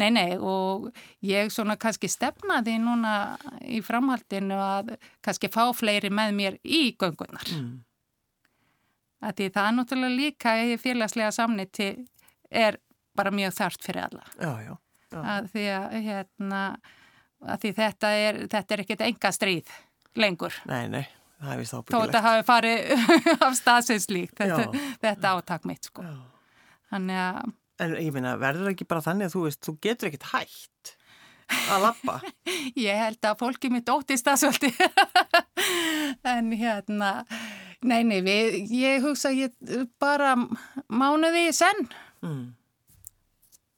nei 0.00 0.08
nei 0.14 0.38
og 0.38 0.88
ég 1.26 1.52
svona 1.52 1.76
kannski 1.80 2.08
stefnaði 2.10 2.78
núna 2.80 3.14
í 3.60 3.82
framhaldinu 3.84 4.56
að 4.56 4.94
kannski 5.24 5.50
fá 5.52 5.66
fleiri 5.76 6.10
með 6.14 6.36
mér 6.38 6.56
í 6.64 6.82
göngunar 7.00 7.50
mm. 7.52 7.74
að 9.28 9.36
því 9.40 9.50
það 9.56 9.68
er 9.68 9.76
náttúrulega 9.76 10.16
líka 10.16 10.54
félagslega 10.80 11.34
samniti 11.36 11.90
er 12.48 12.80
bara 13.16 13.34
mjög 13.34 13.54
þarft 13.58 13.84
fyrir 13.84 14.08
alla. 14.08 14.24
Já, 14.40 14.52
já, 14.64 14.74
já. 15.12 15.20
að 15.20 15.52
því 15.52 15.68
að 15.76 16.00
hérna 16.08 16.64
að 17.40 17.62
því 17.62 17.76
þetta 17.76 18.16
er, 18.24 18.42
þetta 18.52 18.74
er 18.74 18.84
ekkert 18.86 19.08
enga 19.10 19.36
stríð 19.36 19.78
lengur. 20.16 20.62
Nei, 20.70 20.84
nei 20.88 21.06
það 21.40 21.52
hefði 21.54 21.68
þá 21.70 21.76
byggilegt. 21.78 21.94
Þó 21.94 22.04
þetta 22.04 22.22
hafi 22.26 22.46
farið 22.50 22.92
af 23.46 23.56
staðsynslík, 23.58 24.34
þetta, 24.38 24.84
þetta 25.04 25.34
átak 25.34 25.66
mitt 25.68 25.90
sko. 25.90 26.04
Þannig 26.90 27.20
að... 27.24 27.52
En 27.80 27.94
ég 27.96 28.12
meina, 28.12 28.34
verður 28.40 28.74
ekki 28.74 28.86
bara 28.88 29.04
þannig 29.04 29.30
að 29.30 29.36
þú 29.36 29.44
veist, 29.46 29.62
þú 29.64 29.76
getur 29.86 30.10
ekkit 30.10 30.26
hægt 30.34 30.94
að 31.70 31.86
lappa? 31.86 32.18
ég 32.86 33.00
held 33.00 33.26
að 33.30 33.40
fólki 33.40 33.70
mitt 33.72 33.88
óttist 33.90 34.28
það 34.28 34.40
svolítið. 34.44 34.80
en 36.34 36.52
hérna, 36.60 37.10
nei, 37.80 38.02
nei, 38.04 38.20
við, 38.26 38.60
ég 38.76 39.04
hugsa 39.04 39.32
ég 39.34 39.54
bara 40.02 40.34
mánuði 40.92 41.48
senn. 41.56 41.86
Mm. 42.26 42.48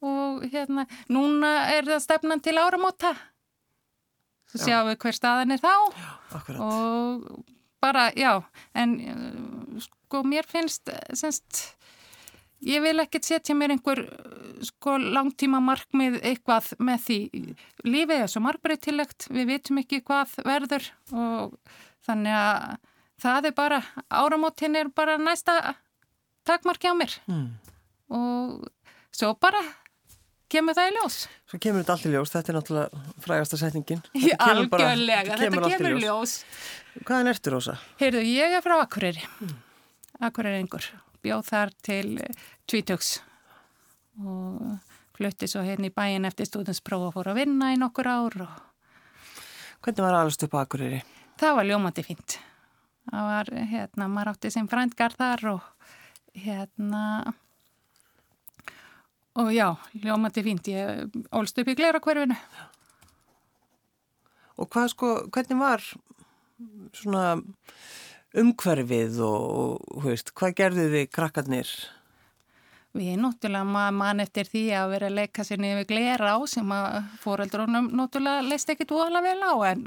Og 0.02 0.42
hérna, 0.50 0.88
núna 1.12 1.52
er 1.70 1.86
það 1.86 2.02
stefnan 2.08 2.42
til 2.42 2.56
áramóta. 2.58 3.14
Svo 4.50 4.66
sjáum 4.66 4.90
við 4.90 4.98
hver 5.04 5.16
staðan 5.16 5.54
er 5.54 5.62
þá. 5.62 5.74
Já. 5.94 6.56
Og 6.60 7.22
bara, 7.82 8.08
já, 8.18 8.40
en 8.78 8.96
uh, 9.02 9.80
sko 9.82 10.22
mér 10.28 10.46
finnst, 10.48 10.90
semst, 11.18 11.64
ég 12.62 12.82
vil 12.84 13.02
ekkert 13.02 13.26
setja 13.26 13.56
mér 13.58 13.74
einhver 13.74 14.04
sko 14.62 14.94
langtíma 15.00 15.58
markmið 15.64 16.20
eitthvað 16.22 16.72
með 16.78 17.06
því. 17.06 17.18
Lífið 17.88 18.20
er 18.20 18.30
svo 18.30 18.44
margbreytilegt, 18.44 19.26
við 19.34 19.48
vitum 19.50 19.82
ekki 19.82 20.02
hvað 20.06 20.36
verður 20.46 20.86
og 21.10 21.56
þannig 22.06 22.38
að 22.38 22.76
það 23.22 23.48
er 23.48 23.56
bara, 23.56 23.80
áramótin 24.10 24.78
er 24.78 24.90
bara 24.94 25.18
næsta 25.20 25.74
takmarki 26.48 26.90
á 26.90 26.94
mér 26.98 27.14
mm. 27.30 27.46
og 28.14 28.66
svo 29.14 29.32
bara 29.40 29.62
kemur 30.52 30.76
það 30.76 30.90
í 30.90 30.94
ljós. 30.98 31.18
Svo 31.50 31.60
kemur 31.62 31.82
þetta 31.82 31.94
allt 31.96 32.06
í 32.06 32.12
ljós, 32.12 32.32
þetta 32.32 32.52
er 32.52 32.58
náttúrulega 32.58 33.02
frægasta 33.24 33.58
setningin. 33.60 34.02
Þetta 34.12 34.48
Algjörlega, 34.52 35.24
bara, 35.24 35.40
þetta 35.40 35.48
kemur, 35.48 35.68
kemur 35.72 35.96
ljós. 35.96 36.04
ljós. 36.04 37.02
Hvaðan 37.08 37.32
ertu 37.32 37.54
Rósa? 37.54 37.76
Heyrðu, 38.02 38.22
ég 38.28 38.56
er 38.58 38.64
frá 38.64 38.76
Akureyri, 38.82 39.24
mm. 39.40 39.54
Akureyringur, 40.28 40.88
bjóð 41.24 41.44
þar 41.48 41.72
til 41.84 42.08
Tvítöks 42.68 43.14
og 44.20 44.92
flutti 45.16 45.48
svo 45.48 45.64
hérna 45.64 45.88
í 45.88 45.94
bæin 45.94 46.28
eftir 46.28 46.48
stúdinspróf 46.48 47.08
og 47.08 47.16
fór 47.16 47.32
að 47.32 47.42
vinna 47.42 47.72
í 47.72 47.80
nokkur 47.80 48.10
ár. 48.12 48.38
Og... 48.44 49.36
Hvernig 49.82 50.04
var 50.04 50.20
allast 50.20 50.44
upp 50.46 50.56
Akureyri? 50.60 51.02
Það 51.40 51.58
var 51.58 51.68
ljómandi 51.70 52.04
fint. 52.06 52.38
Það 53.10 53.28
var, 53.28 53.52
hérna, 53.72 54.08
maður 54.12 54.34
átti 54.34 54.52
sem 54.54 54.68
frændgar 54.70 55.16
þar 55.18 55.46
og 55.56 55.88
hérna 56.38 57.04
Og 59.40 59.48
já, 59.54 59.70
ljómandi 59.96 60.42
fínt, 60.44 60.68
ég 60.68 61.08
ólst 61.32 61.56
upp 61.56 61.70
í 61.72 61.76
glera 61.76 62.02
hverfinu. 62.04 62.36
Og 64.60 64.68
hvað 64.68 64.90
sko, 64.92 65.12
hvernig 65.32 65.60
var 65.62 65.86
svona 66.92 67.24
umhverfið 68.36 69.22
og, 69.24 69.80
og 69.88 70.04
veist, 70.04 70.34
hvað 70.36 70.56
gerðu 70.60 70.86
þið 70.92 71.10
krakkarnir? 71.16 71.72
Við 72.92 73.16
náttúrulega 73.22 73.88
mann 73.96 74.20
eftir 74.20 74.48
því 74.52 74.66
að 74.76 74.90
vera 74.92 75.08
að 75.08 75.16
leika 75.16 75.44
sér 75.48 75.62
niður 75.64 75.88
glera 75.88 76.34
á 76.36 76.38
sem 76.44 76.74
að 76.76 76.98
fóröldrunum 77.22 77.88
náttúrulega 77.96 78.44
leist 78.44 78.72
ekkit 78.72 78.92
óhala 78.92 79.24
vel 79.24 79.38
á 79.40 79.52
en 79.72 79.86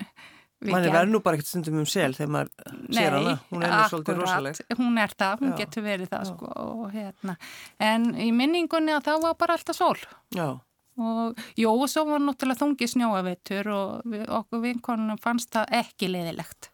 Man 0.73 0.85
er 0.85 0.93
verið 0.93 1.11
nú 1.13 1.21
bara 1.25 1.37
ekkert 1.37 1.49
stundum 1.51 1.81
um 1.81 1.89
sel 1.89 2.13
þegar 2.17 2.31
maður 2.35 2.75
Nei, 2.75 2.97
sér 2.97 3.17
hana, 3.17 3.33
hún 3.51 3.65
er 3.65 3.73
nú 3.73 3.81
svolítið 3.91 4.21
rosaleg. 4.21 4.61
Hún 4.79 5.01
er 5.01 5.15
það, 5.15 5.41
hún 5.41 5.51
Já. 5.51 5.57
getur 5.63 5.85
verið 5.85 6.13
það 6.13 6.29
sko 6.31 6.53
og 6.65 6.85
hérna. 6.95 7.35
En 7.83 8.07
í 8.17 8.29
minningunni 8.35 8.95
að 8.95 9.09
það 9.09 9.27
var 9.27 9.37
bara 9.41 9.57
alltaf 9.59 9.77
sól. 9.77 9.97
Já. 10.35 10.47
Og 10.95 11.41
jú, 11.59 11.71
og 11.73 11.89
svo 11.91 12.05
var 12.07 12.23
náttúrulega 12.23 12.61
þungi 12.61 12.87
snjóavettur 12.87 13.69
og 13.73 14.07
við, 14.07 14.23
okkur 14.31 14.63
vinkonum 14.63 15.19
fannst 15.21 15.51
það 15.55 15.73
ekki 15.81 16.09
leiðilegt. 16.13 16.69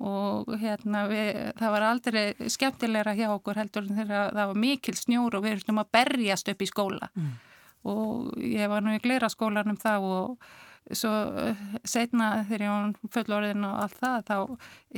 Og 0.00 0.48
hérna, 0.60 1.04
við, 1.08 1.36
það 1.58 1.74
var 1.74 1.86
aldrei 1.90 2.48
skemmtilegra 2.52 3.16
hjá 3.16 3.28
okkur 3.34 3.60
heldur 3.60 3.88
þegar 3.88 4.32
það 4.32 4.50
var 4.52 4.60
mikil 4.60 4.96
snjór 4.96 5.36
og 5.36 5.44
við 5.44 5.58
erum 5.58 5.80
að 5.82 5.92
berjast 5.96 6.52
upp 6.52 6.64
í 6.64 6.68
skóla. 6.68 7.10
Mm. 7.16 7.30
Og 7.90 8.42
ég 8.44 8.68
var 8.68 8.84
nú 8.84 8.92
í 8.96 9.00
glera 9.00 9.28
skólanum 9.32 9.76
þá 9.80 9.92
og 10.00 10.50
svo 10.92 11.12
eh, 11.38 11.60
setna 11.84 12.30
þegar 12.48 12.64
ég 12.64 12.72
var 12.74 13.12
fullorðin 13.14 13.66
og 13.68 13.76
allt 13.84 13.98
það 14.00 14.24
þá 14.30 14.36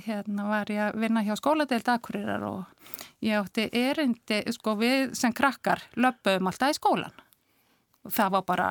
hérna, 0.07 0.47
var 0.49 0.73
ég 0.73 0.83
að 0.87 1.01
vinna 1.05 1.25
hjá 1.27 1.35
skóladeild 1.39 1.91
akkurirar 1.93 2.47
og 2.49 2.93
ég 3.25 3.39
átti 3.39 3.69
erindi, 3.77 4.43
sko 4.55 4.77
við 4.81 5.13
sem 5.19 5.35
krakkar 5.37 5.85
löpum 6.01 6.51
alltaf 6.51 6.75
í 6.75 6.79
skólan 6.79 7.23
og 8.03 8.13
það 8.15 8.37
var 8.37 8.45
bara 8.49 8.69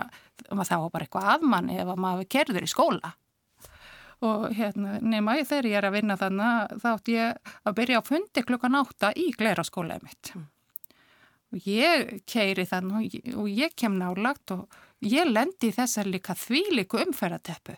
það 0.52 0.86
var 0.86 0.94
bara 0.94 1.06
eitthvað 1.06 1.34
afmanni 1.36 1.78
ef 1.80 1.92
maður 1.96 2.30
kerður 2.32 2.66
í 2.66 2.72
skóla. 2.72 3.14
Og 4.22 4.52
hérna, 4.54 5.00
nema 5.02 5.40
þegar 5.40 5.68
ég 5.70 5.78
er 5.80 5.88
að 5.88 5.96
vinna 5.96 6.18
þannig 6.20 6.82
þá 6.84 6.90
ætti 6.92 7.14
ég 7.16 7.54
að 7.66 7.78
byrja 7.80 8.02
á 8.02 8.10
fundi 8.10 8.44
klukkan 8.46 8.78
átta 8.78 9.14
í 9.18 9.32
gleraskólaðið 9.38 10.04
mitt. 10.06 10.34
Mm. 10.36 10.50
og 11.52 11.66
ég 11.68 12.12
keiri 12.30 12.64
þannig 12.68 13.16
og 13.36 13.48
ég 13.50 13.74
kem 13.76 13.98
nálagt 14.00 14.54
og 14.56 14.82
ég 15.02 15.30
lendi 15.30 15.72
þessar 15.74 16.10
líka 16.10 16.36
þvíliku 16.38 17.02
umferðateppu 17.06 17.78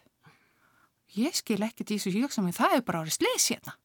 ég 1.19 1.35
skil 1.37 1.61
sem 1.61 2.11
ég 2.11 2.23
hugsa 2.25 2.41
mig 2.41 2.55
það 2.57 2.77
er 2.77 2.85
bara 2.85 3.03
árið 3.03 3.17
slis 3.17 3.49
hérna. 3.53 3.75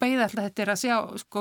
Beigð 0.00 0.22
alltaf 0.24 0.46
þetta 0.46 0.62
er 0.62 0.70
að 0.72 0.80
sjá 0.80 0.96
sko, 1.20 1.40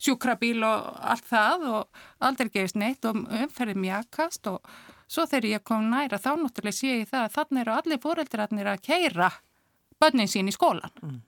sjúkrabíl 0.00 0.62
og 0.64 0.86
allt 1.12 1.26
það 1.28 1.66
og 1.68 2.04
aldrei 2.24 2.48
gefist 2.54 2.78
neitt 2.80 3.04
og 3.04 3.18
umferðið 3.26 3.82
mjögast 3.82 4.48
og 4.48 4.62
svo 5.08 5.26
þegar 5.28 5.48
ég 5.50 5.64
kom 5.64 5.90
næra 5.90 6.20
þá 6.20 6.30
náttúrulega 6.40 6.78
sé 6.78 6.94
ég 7.02 7.10
það 7.10 7.26
að 7.26 7.34
þannig 7.36 7.62
eru 7.64 7.74
allir 7.74 8.02
fóreldrarnir 8.04 8.70
að 8.72 8.84
keira 8.88 9.30
bönnin 10.00 10.30
sín 10.30 10.48
í 10.48 10.54
skólan 10.54 10.94
mm. 11.02 11.18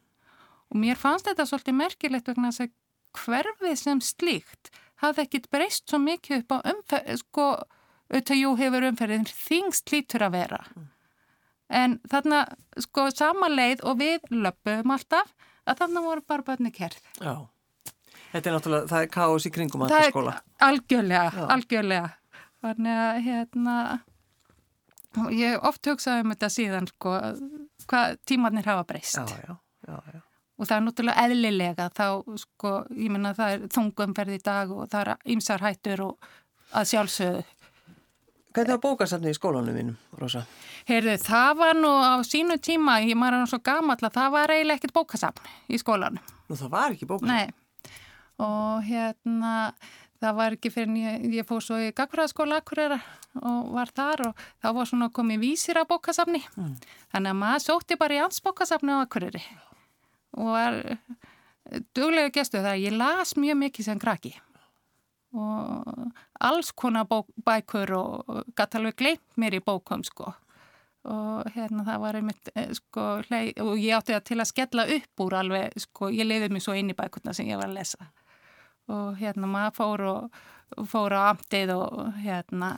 og 0.72 0.80
mér 0.80 1.00
fannst 1.00 1.28
þetta 1.28 1.49
svolítið 1.49 1.78
merkilegt 1.80 2.32
vegna 2.32 2.52
að 2.52 2.72
hverfið 3.18 3.76
sem 3.76 4.00
slíkt 4.04 4.72
hafði 5.02 5.26
ekkit 5.26 5.50
breyst 5.52 5.88
svo 5.88 6.00
mikið 6.00 6.42
upp 6.44 6.56
á 6.56 6.58
umferð 6.72 7.20
sko, 7.20 7.46
auðvitað 8.11 8.40
jú 8.43 8.55
hefur 8.59 8.88
umferðin 8.90 9.29
þingst 9.31 9.93
lítur 9.95 10.26
að 10.26 10.37
vera 10.40 10.64
en 11.71 11.97
þarna 12.11 12.43
sko 12.83 13.07
sama 13.14 13.49
leið 13.50 13.85
og 13.87 13.99
við 14.00 14.26
löpum 14.35 14.93
alltaf 14.95 15.31
að 15.69 15.83
þannig 15.85 16.07
voru 16.07 16.25
bara 16.26 16.47
bönni 16.47 16.73
kerð. 16.75 17.00
Já, 17.21 17.35
þetta 18.33 18.50
er 18.50 18.57
náttúrulega, 18.57 18.88
það 18.90 19.05
er 19.05 19.11
káos 19.14 19.47
í 19.47 19.52
kringum 19.55 19.85
að 19.87 19.95
það 19.95 20.07
skóla. 20.11 20.37
Algjörlega, 20.67 21.26
Já. 21.37 21.45
algjörlega. 21.55 22.09
Þannig 22.61 22.99
að 23.02 23.21
hérna, 23.25 23.76
ég 25.33 25.69
oft 25.71 25.87
hugsaði 25.88 26.25
um 26.25 26.35
þetta 26.35 26.50
síðan 26.57 26.90
sko, 26.90 27.14
hvað 27.88 28.19
tímannir 28.29 28.69
hafa 28.69 28.88
breyst. 28.90 29.17
Já, 29.17 29.47
já, 29.47 29.55
já, 29.87 30.02
já. 30.17 30.21
Og 30.61 30.69
það 30.69 30.76
er 30.76 30.85
náttúrulega 30.85 31.23
eðlilega 31.25 31.87
þá, 31.97 32.07
sko, 32.43 32.75
ég 32.93 33.14
minna 33.14 33.31
það 33.38 33.55
er 33.55 33.62
þungumferð 33.73 34.35
í 34.37 34.43
dag 34.45 34.75
og 34.75 34.90
það 34.93 35.07
er 35.07 35.33
ymsar 35.33 35.64
hættur 35.64 36.02
og 36.11 36.29
að 36.76 36.90
sjálfsögðu 36.90 37.47
Hvernig 38.50 38.75
var 38.75 38.83
bókasafni 38.83 39.30
í 39.30 39.37
skólanum 39.37 39.76
mínum, 39.76 39.97
Rosa? 40.19 40.42
Heyrðu, 40.88 41.14
það 41.23 41.50
var 41.61 41.78
nú 41.78 41.90
á 42.02 42.19
sínu 42.26 42.57
tíma, 42.59 42.99
ég 43.04 43.19
maður 43.19 43.37
er 43.38 43.45
nú 43.45 43.50
svo 43.52 43.61
gammal 43.62 43.95
að 44.00 44.16
það 44.16 44.33
var 44.35 44.52
eiginlega 44.57 44.80
ekkert 44.80 44.97
bókasafn 44.97 45.50
í 45.71 45.78
skólanum. 45.78 46.33
Nú 46.50 46.59
það 46.59 46.73
var 46.73 46.97
ekki 46.97 47.07
bókasafn? 47.11 47.30
Nei, 47.30 47.95
og 48.42 48.83
hérna 48.88 49.54
það 50.21 50.37
var 50.40 50.57
ekki 50.57 50.73
fyrir 50.75 50.98
ég, 50.98 51.29
ég 51.38 51.48
fóð 51.48 51.62
svo 51.68 51.79
í 51.81 51.92
Gagfræðaskóla 51.96 52.59
Akureyra 52.61 52.98
og 53.38 53.70
var 53.77 53.92
þar 53.94 54.24
og 54.29 54.44
þá 54.59 54.68
var 54.81 54.90
svona 54.90 55.11
komið 55.14 55.44
vísir 55.44 55.79
á 55.79 55.87
bókasafni. 55.88 56.42
Mm. 56.59 56.74
Þannig 57.14 57.35
að 57.35 57.40
maður 57.44 57.66
sótti 57.68 57.98
bara 58.01 58.18
í 58.18 58.22
ans 58.24 58.42
bókasafni 58.44 58.98
á 58.98 59.05
Akureyri 59.05 59.44
og 60.35 60.53
var 60.57 60.81
duglega 61.94 62.35
gestu 62.35 62.59
það 62.59 62.72
að 62.74 62.85
ég 62.85 62.98
las 62.98 63.37
mjög 63.38 63.62
mikið 63.62 63.87
sem 63.87 64.03
kraki 64.03 64.35
og 65.31 66.11
alls 66.40 66.72
konar 66.72 67.09
bók, 67.11 67.29
bækur 67.46 67.92
og 67.98 68.44
gæti 68.57 68.79
alveg 68.81 68.96
gleimt 69.00 69.40
mér 69.40 69.59
í 69.59 69.64
bókum 69.64 70.05
sko. 70.07 70.33
Og 71.11 71.48
hérna 71.55 71.85
það 71.87 72.00
var 72.03 72.18
einmitt 72.18 72.50
eh, 72.55 72.72
sko 72.76 73.07
hlei, 73.29 73.55
og 73.62 73.76
ég 73.81 73.96
átti 73.96 74.12
það 74.12 74.24
til 74.29 74.40
að 74.42 74.50
skella 74.50 74.87
upp 74.96 75.24
úr 75.24 75.37
alveg 75.38 75.76
sko 75.81 76.11
ég 76.12 76.29
leiði 76.29 76.50
mig 76.53 76.64
svo 76.64 76.76
inn 76.76 76.92
í 76.92 76.96
bækurna 76.96 77.33
sem 77.37 77.48
ég 77.48 77.61
var 77.61 77.70
að 77.70 77.79
lesa. 77.79 78.11
Og 78.90 79.20
hérna 79.20 79.48
maður 79.48 79.76
fór 79.79 80.07
og 80.11 80.87
fór 80.90 81.14
á 81.16 81.31
amtið 81.31 81.72
og 81.74 82.12
hérna. 82.20 82.70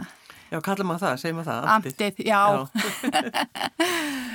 Já, 0.52 0.60
kalla 0.64 0.86
maður 0.86 1.06
það, 1.06 1.18
segir 1.22 1.36
maður 1.36 1.50
það 1.50 1.68
Amtið, 1.72 1.92
amtið 2.06 2.26
já, 2.28 2.40
já. 2.52 3.92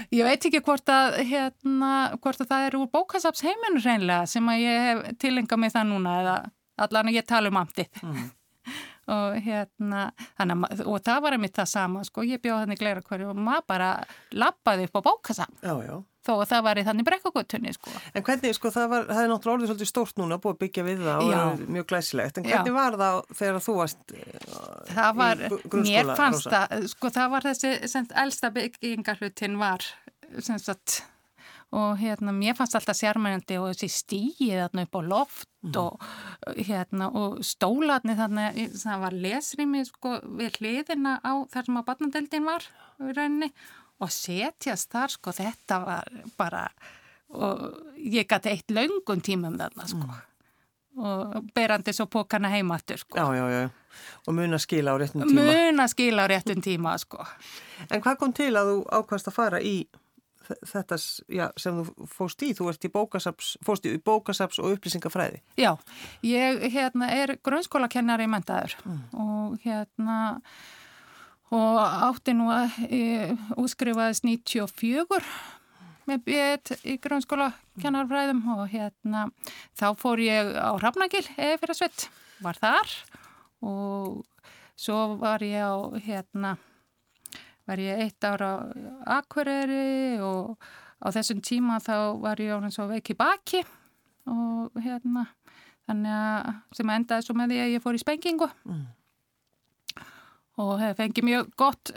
Ég 0.18 0.24
veit 0.24 0.46
ekki 0.48 0.62
hvort 0.64 0.90
að 0.90 1.18
hérna, 1.28 1.92
hvort 2.24 2.42
að 2.42 2.52
það 2.52 2.68
er 2.68 2.78
úr 2.80 2.90
bókasaps 2.94 3.44
heiminu 3.44 3.82
reynilega 3.84 4.30
sem 4.30 4.48
að 4.50 4.62
ég 4.64 4.86
hef 4.86 5.02
tilengað 5.20 5.62
mig 5.62 5.74
það 5.74 5.90
núna 5.90 6.14
eða 6.22 6.36
allan 6.86 7.12
að 7.12 7.18
ég 7.18 7.28
tala 7.28 7.52
um 7.52 7.60
amtið. 7.60 7.90
Mm. 8.06 8.30
Og 9.08 9.38
hérna 9.44 10.10
hana, 10.40 10.58
og 10.84 11.00
það 11.06 11.24
var 11.24 11.38
einmitt 11.38 11.56
það 11.56 11.72
sama 11.72 12.04
sko, 12.08 12.26
ég 12.28 12.42
bjóð 12.44 12.64
hann 12.64 12.76
í 12.76 12.80
glera 12.80 13.04
hverju 13.06 13.32
og 13.32 13.40
maður 13.40 13.66
bara 13.72 13.90
lappaði 14.36 14.88
upp 14.88 15.00
á 15.00 15.02
bókasam 15.08 15.54
já, 15.64 15.74
já. 15.88 15.96
þó 16.28 16.32
að 16.36 16.46
það 16.52 16.64
var 16.68 16.82
í 16.82 16.86
þannig 16.88 17.08
brekkagutunni 17.08 17.74
sko. 17.78 17.94
En 18.12 18.26
hvernig, 18.28 18.56
sko, 18.58 18.72
það, 18.76 18.88
var, 18.94 19.10
það 19.10 19.22
er 19.24 19.32
náttúrulega 19.32 19.58
orðið 19.58 19.72
svolítið 19.72 19.92
stórt 19.94 20.22
núna 20.22 20.40
búið 20.44 20.58
að 20.58 20.62
byggja 20.66 20.88
við 20.88 21.04
það 21.06 21.24
og 21.24 21.34
það 21.34 21.52
er 21.52 21.76
mjög 21.78 21.90
glæsilegt, 21.94 22.40
en 22.42 22.50
hvernig 22.50 22.74
já. 22.74 22.78
var 22.80 23.00
það 23.04 23.20
þegar 23.42 23.62
þú 23.68 23.78
varst 23.82 24.16
það 24.94 25.22
var, 25.22 25.46
í 25.46 25.52
grunnskóla? 25.54 25.86
Mér 25.88 26.16
fannst 26.20 26.48
Rósa? 26.50 26.58
það, 26.58 26.90
sko 26.96 27.14
það 27.20 27.36
var 27.36 27.52
þessi, 27.52 27.76
elsta 28.26 28.52
byggingarhlutin 28.60 29.62
var 29.62 29.92
sem 30.44 30.60
sagt 30.60 31.02
og 31.76 31.98
hérna 32.00 32.32
mér 32.32 32.56
fannst 32.56 32.78
alltaf 32.80 32.96
sérmænandi 32.96 33.58
og 33.60 33.74
þessi 33.74 33.90
stíið 33.92 34.62
þarna 34.62 34.86
upp 34.88 34.96
á 34.96 35.02
loft 35.04 35.50
mm. 35.66 35.74
og 35.82 36.62
hérna 36.70 37.10
og 37.12 37.42
stólatni 37.44 38.16
þarna 38.16 38.46
það 38.72 39.02
var 39.04 39.18
lesrými 39.26 39.84
sko 39.88 40.14
við 40.40 40.62
hliðina 40.62 41.18
á 41.20 41.34
þar 41.52 41.68
sem 41.68 41.82
að 41.82 41.90
batnadeldin 41.90 42.48
var 42.48 42.70
rauninni 43.02 43.52
og 44.00 44.14
setjast 44.14 44.94
þar 44.94 45.16
sko 45.18 45.36
þetta 45.36 45.82
var 45.84 46.16
bara 46.40 46.64
og 47.36 47.68
ég 48.00 48.28
gæti 48.30 48.54
eitt 48.54 48.72
laungum 48.72 49.20
tímum 49.20 49.60
þarna 49.60 49.90
sko. 49.92 50.08
Mm. 50.08 50.24
og 50.98 51.52
berandi 51.54 51.94
svo 51.94 52.08
pókana 52.10 52.50
heimattur 52.50 52.98
sko. 52.98 53.20
Já, 53.20 53.28
já, 53.36 53.46
já. 53.52 53.70
Og 54.28 54.34
mun 54.34 54.54
að 54.54 54.64
skila 54.64 54.94
á 54.94 54.98
réttum 54.98 55.22
tíma. 55.28 55.44
Mun 55.44 55.84
að 55.84 55.92
skila 55.94 56.26
á 56.26 56.28
réttum 56.32 56.62
tíma 56.64 56.96
sko. 56.98 57.26
En 57.92 58.02
hvað 58.02 58.18
kom 58.18 58.34
til 58.34 58.54
að 58.56 58.72
þú 58.72 58.80
ákvæmst 58.98 59.30
að 59.30 59.36
fara 59.36 59.62
í 59.62 59.76
þetta 60.48 60.98
já, 61.34 61.46
sem 61.60 61.82
þú 61.82 62.08
fóst 62.12 62.44
í, 62.46 62.54
þú 62.58 62.70
ert 62.72 62.88
í 62.88 62.92
bókasaps, 62.94 63.54
fóst 63.66 63.88
í 63.90 63.96
bókasaps 63.98 64.62
og 64.62 64.78
upplýsingafræði. 64.78 65.42
Já, 65.60 65.74
ég 66.26 66.66
hérna, 66.74 67.12
er 67.14 67.38
grunnskólakennari 67.46 68.28
í 68.28 68.32
mentaður 68.32 68.78
mm. 68.84 69.04
og 69.24 69.60
hérna 69.66 70.18
og 71.56 71.78
átti 71.80 72.36
nú 72.36 72.50
að 72.52 72.80
útskrifaðist 73.56 74.26
94 74.28 75.22
með 76.08 76.24
bjöð 76.28 76.74
í 76.88 76.96
grunnskólakennarfræðum 77.04 78.42
og 78.56 78.64
hérna 78.72 79.28
þá 79.78 79.88
fór 80.00 80.24
ég 80.24 80.54
á 80.56 80.72
Hrafnagil 80.80 81.26
eða 81.36 81.60
fyrir 81.62 81.74
að 81.74 81.80
svett, 81.82 82.08
var 82.44 82.60
þar 82.60 82.96
og 83.68 84.24
svo 84.78 85.18
var 85.20 85.44
ég 85.44 85.64
á 85.64 85.76
hérna 86.04 86.56
var 87.68 87.82
ég 87.84 88.04
eitt 88.06 88.28
ára 88.28 88.52
á 88.58 89.20
Akureyri 89.20 90.20
og 90.24 90.56
á 91.04 91.08
þessum 91.14 91.42
tíma 91.46 91.82
þá 91.84 92.18
var 92.24 92.42
ég 92.42 92.56
árið 92.56 92.76
svo 92.76 92.88
veik 92.90 93.12
í 93.14 93.18
baki 93.18 93.64
og 94.28 94.78
hérna 94.84 95.28
þannig 95.88 96.14
að 96.14 96.78
sem 96.80 96.94
endaði 96.96 97.26
svo 97.26 97.36
með 97.38 97.54
því 97.54 97.60
að 97.64 97.74
ég 97.74 97.84
fór 97.84 97.98
í 97.98 98.02
spengingu 98.02 98.48
mm. 98.68 98.86
og 100.64 100.74
hef 100.82 100.98
fengið 101.00 101.28
mjög 101.30 101.52
gott 101.60 101.94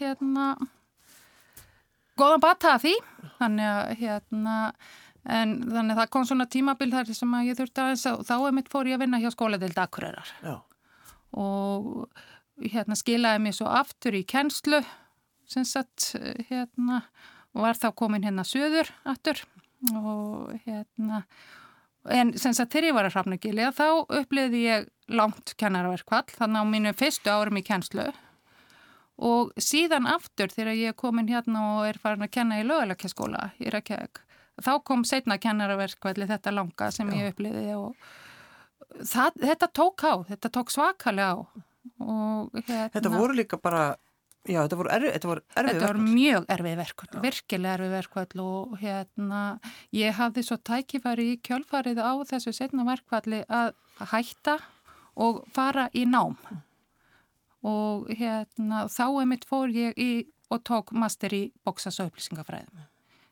hérna 0.00 0.52
góðan 2.18 2.44
bata 2.44 2.76
af 2.76 2.84
því 2.84 2.94
þannig 3.40 3.70
að 3.70 3.96
hérna 4.00 4.58
en 5.24 5.56
þannig 5.64 5.94
að 5.94 6.00
það 6.02 6.12
kom 6.12 6.28
svona 6.28 6.48
tímabil 6.52 6.90
þar 6.92 7.10
sem 7.16 7.34
að 7.36 7.48
ég 7.48 7.58
þurfti 7.58 7.82
aðeins 7.82 8.06
og 8.12 8.22
þá 8.28 8.34
er 8.36 8.56
mitt 8.56 8.70
fór 8.72 8.88
ég 8.88 8.98
að 8.98 9.04
vinna 9.04 9.20
hjá 9.22 9.30
skóladeild 9.32 9.80
Akureyrar 9.80 10.32
Já. 10.44 10.54
og 11.40 12.24
hérna 12.62 12.96
skilaði 12.98 13.42
mér 13.42 13.56
svo 13.56 13.70
aftur 13.70 14.16
í 14.16 14.24
kennslu 14.28 14.82
sem 15.50 15.66
sagt 15.68 16.14
hérna 16.48 17.02
og 17.54 17.66
var 17.66 17.78
þá 17.78 17.90
komin 17.96 18.24
hérna 18.26 18.44
söður 18.46 18.90
aftur 19.08 19.42
og 19.94 20.54
hérna 20.64 21.24
en 22.14 22.34
sem 22.38 22.54
sagt 22.56 22.72
þegar 22.74 22.88
ég 22.88 22.96
var 22.96 23.08
að 23.08 23.16
hrafna 23.16 23.40
gilja 23.40 23.72
þá 23.74 23.86
uppliði 24.20 24.64
ég 24.64 24.88
langt 25.12 25.54
kennarverkvall 25.60 26.28
þannig 26.32 26.64
á 26.64 26.72
mínu 26.72 26.94
fyrstu 26.96 27.32
árum 27.32 27.60
í 27.60 27.64
kennslu 27.66 28.08
og 29.24 29.52
síðan 29.60 30.08
aftur 30.10 30.50
þegar 30.52 30.78
ég 30.78 30.98
komin 30.98 31.30
hérna 31.30 31.64
og 31.76 31.88
er 31.88 32.00
farin 32.02 32.26
að 32.26 32.34
kenna 32.38 32.60
í 32.60 32.66
löguleikaskóla 32.66 33.50
í 33.62 33.70
Reykjavík 33.72 34.22
þá 34.64 34.72
kom 34.86 35.04
setna 35.06 35.38
kennarverkvalli 35.42 36.28
þetta 36.30 36.54
langa 36.54 36.90
sem 36.94 37.10
Já. 37.10 37.18
ég 37.20 37.34
uppliði 37.34 37.76
og 37.78 37.94
það, 39.02 39.40
þetta 39.42 39.70
tók 39.74 40.04
á, 40.06 40.14
þetta 40.30 40.52
tók 40.54 40.74
svakalega 40.74 41.30
á 41.34 41.38
hérna, 41.98 42.90
Þetta 42.94 43.14
voru 43.14 43.36
líka 43.36 43.60
bara 43.60 43.94
Já, 44.44 44.58
þetta 44.60 44.76
voru 44.76 44.90
erfið 44.92 45.14
verkvall. 45.14 45.38
Þetta 45.56 45.86
voru 45.86 46.02
mjög 46.04 46.46
erfið 46.52 46.74
verkvall, 46.76 47.20
virkilega 47.24 47.76
erfið 47.78 47.94
verkvall 47.94 48.42
og 48.44 48.74
hérna 48.82 49.38
ég 49.96 50.18
hafði 50.18 50.44
svo 50.44 50.58
tækifæri 50.60 51.24
í 51.30 51.38
kjölfarið 51.48 52.00
á 52.04 52.12
þessu 52.28 52.52
setna 52.52 52.84
verkvalli 52.84 53.40
að 53.48 53.72
hætta 54.12 54.58
og 55.16 55.40
fara 55.56 55.86
í 55.96 56.04
nám. 56.04 56.36
Og 57.64 58.10
hérna 58.12 58.82
þá 58.92 59.06
er 59.22 59.30
mitt 59.32 59.48
fór 59.48 59.72
ég 59.72 59.96
í 59.96 60.10
og 60.52 60.60
tók 60.68 60.92
master 60.92 61.32
í 61.32 61.46
bóksas 61.64 62.02
og 62.04 62.12
upplýsingafræðum. 62.12 62.84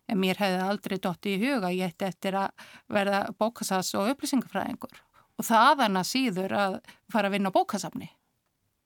En 0.08 0.20
mér 0.20 0.40
hefði 0.40 0.64
aldrei 0.64 0.96
dótt 0.96 1.28
í 1.28 1.36
huga 1.44 1.74
ég 1.76 1.92
ætti 1.92 2.08
eftir 2.08 2.40
að 2.40 2.64
verða 2.88 3.26
bókasas 3.36 3.92
og 4.00 4.08
upplýsingafræðingur. 4.14 4.96
Og 5.36 5.44
það 5.44 5.84
er 5.90 6.02
síður 6.08 6.56
að 6.56 6.80
fara 7.12 7.28
að 7.28 7.36
vinna 7.36 7.52
á 7.52 7.56
bókasafni 7.60 8.08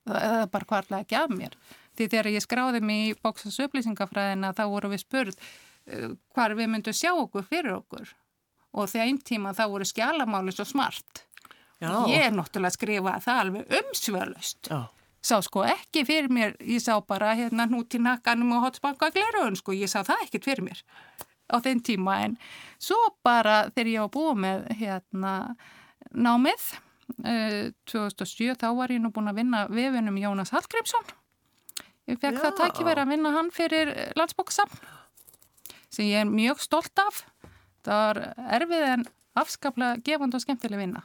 það 0.07 0.40
er 0.40 0.51
bara 0.53 0.71
hvarlega 0.71 1.05
ekki 1.05 1.19
af 1.21 1.35
mér 1.35 1.57
því 1.97 2.09
þegar 2.12 2.31
ég 2.35 2.45
skráði 2.45 2.83
mig 2.85 3.05
í 3.11 3.14
bóksas 3.23 3.59
upplýsingafræðina 3.64 4.53
þá 4.57 4.64
voru 4.73 4.92
við 4.92 5.03
spurð 5.05 5.37
uh, 5.37 6.11
hvar 6.37 6.57
við 6.59 6.73
myndum 6.73 6.97
sjá 6.97 7.12
okkur 7.14 7.47
fyrir 7.49 7.79
okkur 7.79 8.12
og 8.77 8.90
þeim 8.92 9.21
tíma 9.25 9.55
þá 9.57 9.64
voru 9.73 9.87
skjálamáli 9.88 10.53
svo 10.53 10.66
smart. 10.69 11.23
Já. 11.81 11.88
Ég 12.11 12.27
er 12.27 12.35
náttúrulega 12.35 12.73
að 12.73 12.77
skrifa 12.77 13.14
það 13.25 13.40
alveg 13.42 13.73
umsvöldust. 13.79 14.69
Sá 15.27 15.37
sko 15.42 15.64
ekki 15.66 16.05
fyrir 16.07 16.29
mér, 16.33 16.53
ég 16.61 16.83
sá 16.85 16.95
bara 17.05 17.33
hérna 17.37 17.66
hnút 17.66 17.97
í 17.97 18.01
nakkanum 18.01 18.53
og 18.59 18.66
hotsbanka 18.66 19.09
glerun 19.14 19.57
sko, 19.59 19.75
ég 19.77 19.90
sá 19.90 20.03
það 20.05 20.27
ekkert 20.27 20.49
fyrir 20.51 20.69
mér 20.69 20.85
á 21.47 21.57
þeim 21.62 21.81
tíma 21.85 22.19
en 22.27 22.37
svo 22.83 22.99
bara 23.25 23.66
þegar 23.73 23.92
ég 23.92 24.05
var 24.05 24.12
búið 24.16 24.40
með 24.45 24.64
hérna 24.81 25.35
námið 26.11 26.66
2007 27.07 28.57
þá 28.59 28.69
var 28.77 28.92
ég 28.92 29.01
nú 29.03 29.12
búin 29.14 29.31
að 29.31 29.40
vinna 29.40 29.66
vefinum 29.71 30.19
Jónas 30.21 30.53
Hallgrímsson. 30.55 31.07
Ég 32.07 32.21
fekk 32.23 32.38
Já. 32.38 32.42
það 32.45 32.59
takkifæri 32.61 33.03
að 33.03 33.12
vinna 33.14 33.33
hann 33.35 33.51
fyrir 33.55 33.92
landsbóksamn 34.19 34.75
sem 35.90 36.07
ég 36.11 36.23
er 36.23 36.31
mjög 36.31 36.61
stolt 36.62 37.03
af. 37.03 37.25
Það 37.87 38.03
var 38.03 38.21
erfið 38.59 38.87
en 38.90 39.07
afskaplega 39.38 40.03
gefand 40.07 40.37
og 40.37 40.42
skemmtileg 40.42 40.83
vinna. 40.83 41.03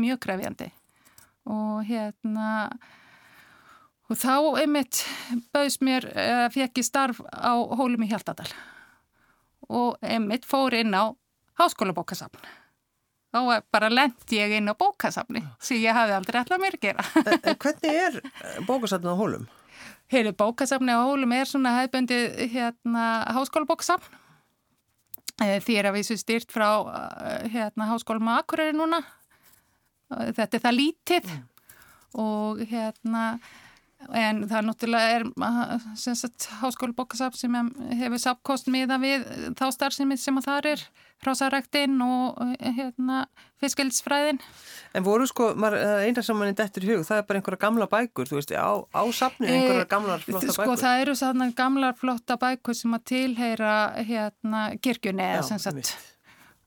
Mjög 0.00 0.20
krefjandi. 0.24 0.70
Og 1.44 1.84
hérna, 1.84 2.48
og 4.08 4.18
þá 4.18 4.36
einmitt 4.62 5.02
bauðs 5.54 5.78
mér, 5.84 6.08
uh, 6.08 6.46
fekk 6.52 6.80
ég 6.80 6.88
starf 6.88 7.20
á 7.28 7.52
hólum 7.52 8.06
í 8.06 8.08
Hjaltadal. 8.10 8.48
Og 9.68 10.00
einmitt 10.02 10.48
fór 10.48 10.76
inn 10.76 10.96
á 10.96 11.12
háskólabókasafn. 11.60 12.40
Þá 13.34 13.62
bara 13.74 13.90
lendi 13.90 14.38
ég 14.38 14.52
inn 14.60 14.70
á 14.70 14.74
bókasafni 14.78 15.42
sem 15.58 15.80
ég 15.82 15.96
hafi 15.96 16.14
aldrei 16.14 16.40
ætlað 16.44 16.62
mér 16.62 16.76
að 16.78 16.84
gera. 16.86 17.06
hvernig 17.64 18.02
er 18.06 18.20
eh, 18.22 18.58
bókasafnið 18.68 19.10
á 19.10 19.16
hólum? 19.18 19.48
Heilu, 20.12 20.34
bókasafni 20.38 20.94
á 20.94 21.02
hólum 21.02 21.32
er 21.34 21.50
svona 21.50 21.72
hefðbundið 21.80 22.44
hérna 22.54 23.08
háskólabókasafn 23.34 24.22
Eh, 25.42 25.58
því 25.58 25.78
er 25.80 25.88
að 25.88 25.96
við 25.96 26.06
séum 26.06 26.20
styrt 26.20 26.52
frá 26.54 26.68
eh, 26.86 27.46
hérna, 27.50 27.88
háskólum 27.90 28.28
og 28.30 28.38
akkurari 28.38 28.74
núna 28.76 29.00
þetta 30.06 30.58
er 30.58 30.62
það 30.62 30.76
lítið 30.76 31.30
mm. 31.32 31.40
og 32.22 32.60
hérna 32.70 33.22
en 34.12 34.42
það 34.50 34.66
náttúrulega 34.68 35.16
er 35.16 35.24
háskólu 36.60 36.94
bókasafn 36.96 37.38
sem 37.38 37.56
hefur 38.00 38.20
sapkost 38.20 38.68
miða 38.72 38.98
við 39.02 39.24
þá 39.58 39.64
starfsemi 39.72 40.18
sem 40.20 40.36
að 40.40 40.48
það 40.48 40.68
er 40.74 40.84
hrásaræktinn 41.24 42.00
og 42.04 42.40
hérna, 42.60 43.22
fiskelsfræðin. 43.62 44.40
En 44.94 45.06
voru 45.06 45.26
sko, 45.30 45.52
eina 45.56 46.24
sem 46.24 46.36
mann 46.36 46.50
er 46.52 46.58
dettur 46.58 46.84
í 46.84 46.90
hug, 46.92 47.06
það 47.08 47.22
er 47.22 47.26
bara 47.30 47.40
einhverja 47.40 47.62
gamla 47.64 47.88
bækur, 47.94 48.28
þú 48.28 48.38
veist, 48.40 48.52
á, 48.52 48.76
á 48.76 49.02
safni 49.16 49.48
einhverja 49.48 49.88
gamlar 49.94 50.20
flotta 50.26 50.50
sko, 50.50 50.58
bækur? 50.60 50.74
Sko 50.74 50.76
það 50.84 51.04
eru 51.06 51.16
svona 51.22 51.48
gamlar 51.56 51.96
flotta 52.00 52.38
bækur 52.44 52.76
sem 52.76 52.98
að 52.98 53.06
tilheyra 53.14 53.74
hérna 54.04 54.66
kirkjunni 54.84 55.30
eða 55.30 55.48
sem 55.48 55.62
sagt. 55.64 55.96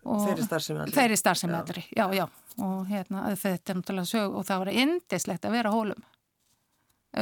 Þeirri 0.07 0.45
starfsemi 0.47 0.85
allir. 0.85 0.95
Þeirri 0.95 1.21
starfsemi 1.21 1.57
allir, 1.57 1.81
já, 1.93 2.05
já. 2.15 2.25
Og 2.63 2.87
hérna 2.89 3.27
þetta 3.35 3.73
er 3.73 3.81
náttúrulega 3.81 4.09
sög 4.09 4.37
og 4.39 4.45
það 4.47 4.63
var 4.63 4.77
indislegt 4.81 5.45
að 5.45 5.59
vera 5.59 5.73
hólum 5.75 6.05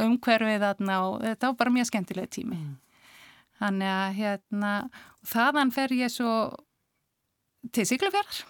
umhverfið 0.04 0.64
þarna 0.64 0.98
og 1.06 1.20
þetta 1.24 1.50
var 1.50 1.58
bara 1.62 1.74
mjög 1.76 1.88
skemmtileg 1.90 2.32
tími. 2.36 2.58
Mm. 2.60 2.74
Þannig 3.56 3.92
að 3.92 4.16
hérna, 4.18 4.72
þaðan 5.24 5.72
fer 5.72 5.94
ég 5.96 6.12
svo 6.12 6.32
til 7.72 7.86
Siglufjörðar, 7.88 8.42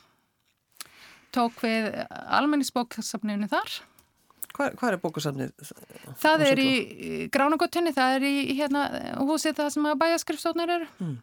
tók 1.37 1.61
við 1.63 1.93
almennisbókasafninu 2.11 3.49
þar. 3.51 3.77
Hvað, 4.57 4.75
hvað 4.81 4.91
er 4.91 4.99
bókasafnið? 5.03 5.71
Það 6.23 6.45
er 6.49 6.61
í 6.63 6.73
Gránagottunni, 7.33 7.93
það 7.95 8.19
er 8.19 8.27
í 8.27 8.35
hérna, 8.57 8.87
húsið 9.29 9.59
það 9.61 9.73
sem 9.75 9.89
að 9.91 9.99
bæjaskrifstóknir 10.03 10.77
eru. 10.79 10.91
Mm. 11.05 11.17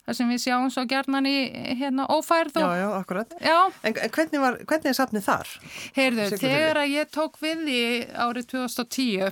Það 0.00 0.16
sem 0.16 0.30
við 0.32 0.40
sjáum 0.42 0.70
svo 0.72 0.82
gerðnan 0.88 1.28
í 1.28 1.36
hérna, 1.78 2.06
ófærð. 2.10 2.56
Og... 2.56 2.64
Já, 2.64 2.80
já, 2.80 2.86
akkurat. 2.96 3.34
Já. 3.44 3.58
En, 3.84 3.92
en 3.92 4.14
hvernig, 4.16 4.40
var, 4.42 4.56
hvernig 4.64 4.90
er 4.90 4.96
safnið 4.96 5.26
þar? 5.28 5.52
Heyrðu, 5.98 6.28
þegar 6.40 6.80
að 6.80 6.94
ég 6.96 7.12
tók 7.14 7.36
við 7.44 7.68
í 7.68 7.82
árið 8.16 8.48
2010 8.56 9.28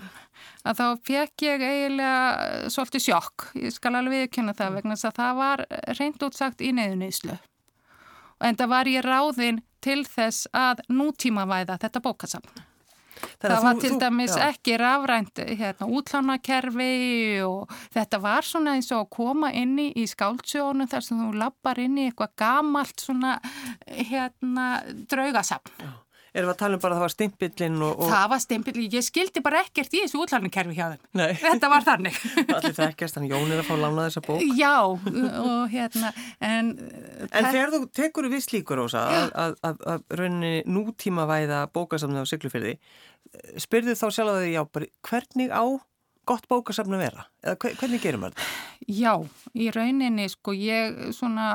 að 0.64 0.80
þá 0.80 0.86
fekk 1.10 1.46
ég 1.46 1.66
eiginlega 1.68 2.72
svolítið 2.72 3.06
sjokk, 3.08 3.50
ég 3.58 3.74
skal 3.74 3.94
alveg 3.94 4.26
viðkynna 4.26 4.56
það 4.58 4.80
vegna 4.80 4.96
þess 4.96 5.10
að 5.10 5.20
það 5.22 5.38
var 5.42 5.64
reynd 5.98 6.26
útsagt 6.28 6.64
í 6.64 6.72
neðunýslu 6.76 7.38
en 8.44 8.58
það 8.58 8.72
var 8.72 8.90
ég 8.90 9.04
ráðinn 9.06 9.62
til 9.84 10.02
þess 10.06 10.48
að 10.56 10.82
nútímavæða 10.90 11.78
þetta 11.82 12.02
bókasamn. 12.02 12.64
Það 13.42 13.64
var 13.64 13.74
þú, 13.74 13.82
til 13.82 13.96
dæmis 13.98 14.30
þú, 14.30 14.40
ekki 14.46 14.74
rafrænt 14.78 15.40
hérna, 15.58 15.88
útlánakerfi 15.90 16.90
og 17.42 17.72
þetta 17.94 18.20
var 18.22 18.46
svona 18.46 18.76
eins 18.78 18.92
og 18.94 19.00
að 19.02 19.08
koma 19.16 19.50
inni 19.58 19.88
í 19.98 20.04
skáldsjónu 20.06 20.86
þar 20.90 21.06
sem 21.06 21.22
þú 21.24 21.32
lappar 21.40 21.80
inni 21.82 22.04
í 22.06 22.12
eitthvað 22.12 22.36
gamalt 22.38 23.02
svona 23.02 23.38
hérna 23.88 24.68
draugasafn. 25.10 25.74
Já. 25.82 25.90
Erum 26.34 26.50
við 26.50 26.52
að 26.52 26.60
tala 26.60 26.76
um 26.76 26.82
bara 26.82 26.94
að 26.94 26.98
það 26.98 27.04
var 27.04 27.12
stimpillin 27.14 27.78
og, 27.86 27.92
og... 27.94 28.10
Það 28.12 28.26
var 28.32 28.42
stimpillin, 28.44 28.88
ég 28.92 29.06
skildi 29.06 29.42
bara 29.44 29.62
ekkert 29.64 29.94
í 29.96 30.02
þessu 30.04 30.20
útlæðinkerfi 30.22 30.76
hjá 30.76 30.84
þeim. 30.92 31.02
Nei. 31.20 31.32
Þetta 31.40 31.70
var 31.72 31.86
þannig. 31.86 32.20
Allir 32.58 32.76
þekkjast, 32.76 33.16
þannig 33.16 33.34
Jón 33.34 33.54
er 33.54 33.62
að 33.62 33.68
fá 33.68 33.74
lána 33.80 34.06
þessa 34.08 34.24
bók. 34.28 34.44
Já, 34.58 34.74
og 34.84 35.74
hérna, 35.74 36.12
en... 36.44 36.72
En 37.28 37.50
þegar 37.50 37.74
þú 37.74 37.82
tekur 37.96 38.30
við 38.32 38.44
slíkur 38.44 38.84
ósa 38.84 39.04
að, 39.08 39.56
að, 39.64 39.84
að, 39.94 40.06
rauninni 40.20 40.54
nútímavæða 40.68 41.64
bókasamni 41.74 42.20
á 42.20 42.28
Siglufjörði, 42.28 42.76
spyrðu 43.60 43.96
þá 43.98 44.06
sjálf 44.08 44.34
að 44.34 44.42
þið 44.44 44.52
já, 44.54 44.62
bara 44.76 44.90
hvernig 45.08 45.54
á 45.54 45.64
gott 46.28 46.48
bókasamni 46.50 46.98
að 46.98 47.06
vera? 47.06 47.24
Eða 47.44 47.72
hvernig 47.80 48.02
gerum 48.04 48.26
við 48.26 48.34
þetta? 48.36 48.50
Já, 48.98 49.12
í 49.56 49.70
rauninni, 49.74 50.28
sko, 50.32 50.54
ég 50.56 51.00
svona 51.16 51.48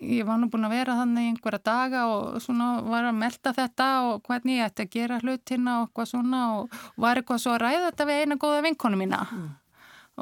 ég 0.00 0.26
var 0.26 0.40
nú 0.40 0.48
búin 0.52 0.64
að 0.68 0.74
vera 0.78 0.96
þannig 0.98 1.30
einhverja 1.30 1.62
daga 1.64 2.04
og 2.08 2.38
svona 2.42 2.68
var 2.86 3.08
að 3.10 3.18
melda 3.20 3.52
þetta 3.56 3.88
og 4.08 4.22
hvernig 4.28 4.60
ég 4.60 4.70
ætti 4.70 4.86
að 4.86 4.94
gera 4.96 5.18
hlutina 5.20 5.80
og 5.80 5.88
eitthvað 5.88 6.10
svona 6.12 6.42
og 6.56 6.78
var 7.00 7.20
eitthvað 7.20 7.42
svo 7.44 7.56
að 7.56 7.62
ræða 7.64 7.82
þetta 7.90 8.08
við 8.08 8.22
eina 8.22 8.38
góða 8.40 8.62
vinkonu 8.68 9.00
mína 9.00 9.20
mm. 9.26 9.50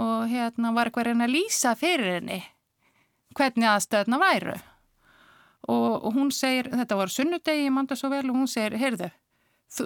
og 0.04 0.26
hérna 0.32 0.74
var 0.74 0.90
eitthvað 0.90 1.10
reyna 1.10 1.28
að 1.28 1.36
lýsa 1.36 1.76
fyrir 1.78 2.18
henni 2.18 2.40
hvernig 3.38 3.70
aðstöðna 3.70 4.18
væru 4.22 4.58
og 5.68 6.12
hún 6.14 6.30
segir, 6.32 6.70
þetta 6.72 6.96
var 6.96 7.10
sunnudegi, 7.12 7.66
ég 7.66 7.74
manda 7.74 7.96
svo 7.98 8.08
vel 8.12 8.24
og 8.30 8.36
hún 8.38 8.48
segir, 8.48 8.78
heyrðu, 8.80 9.10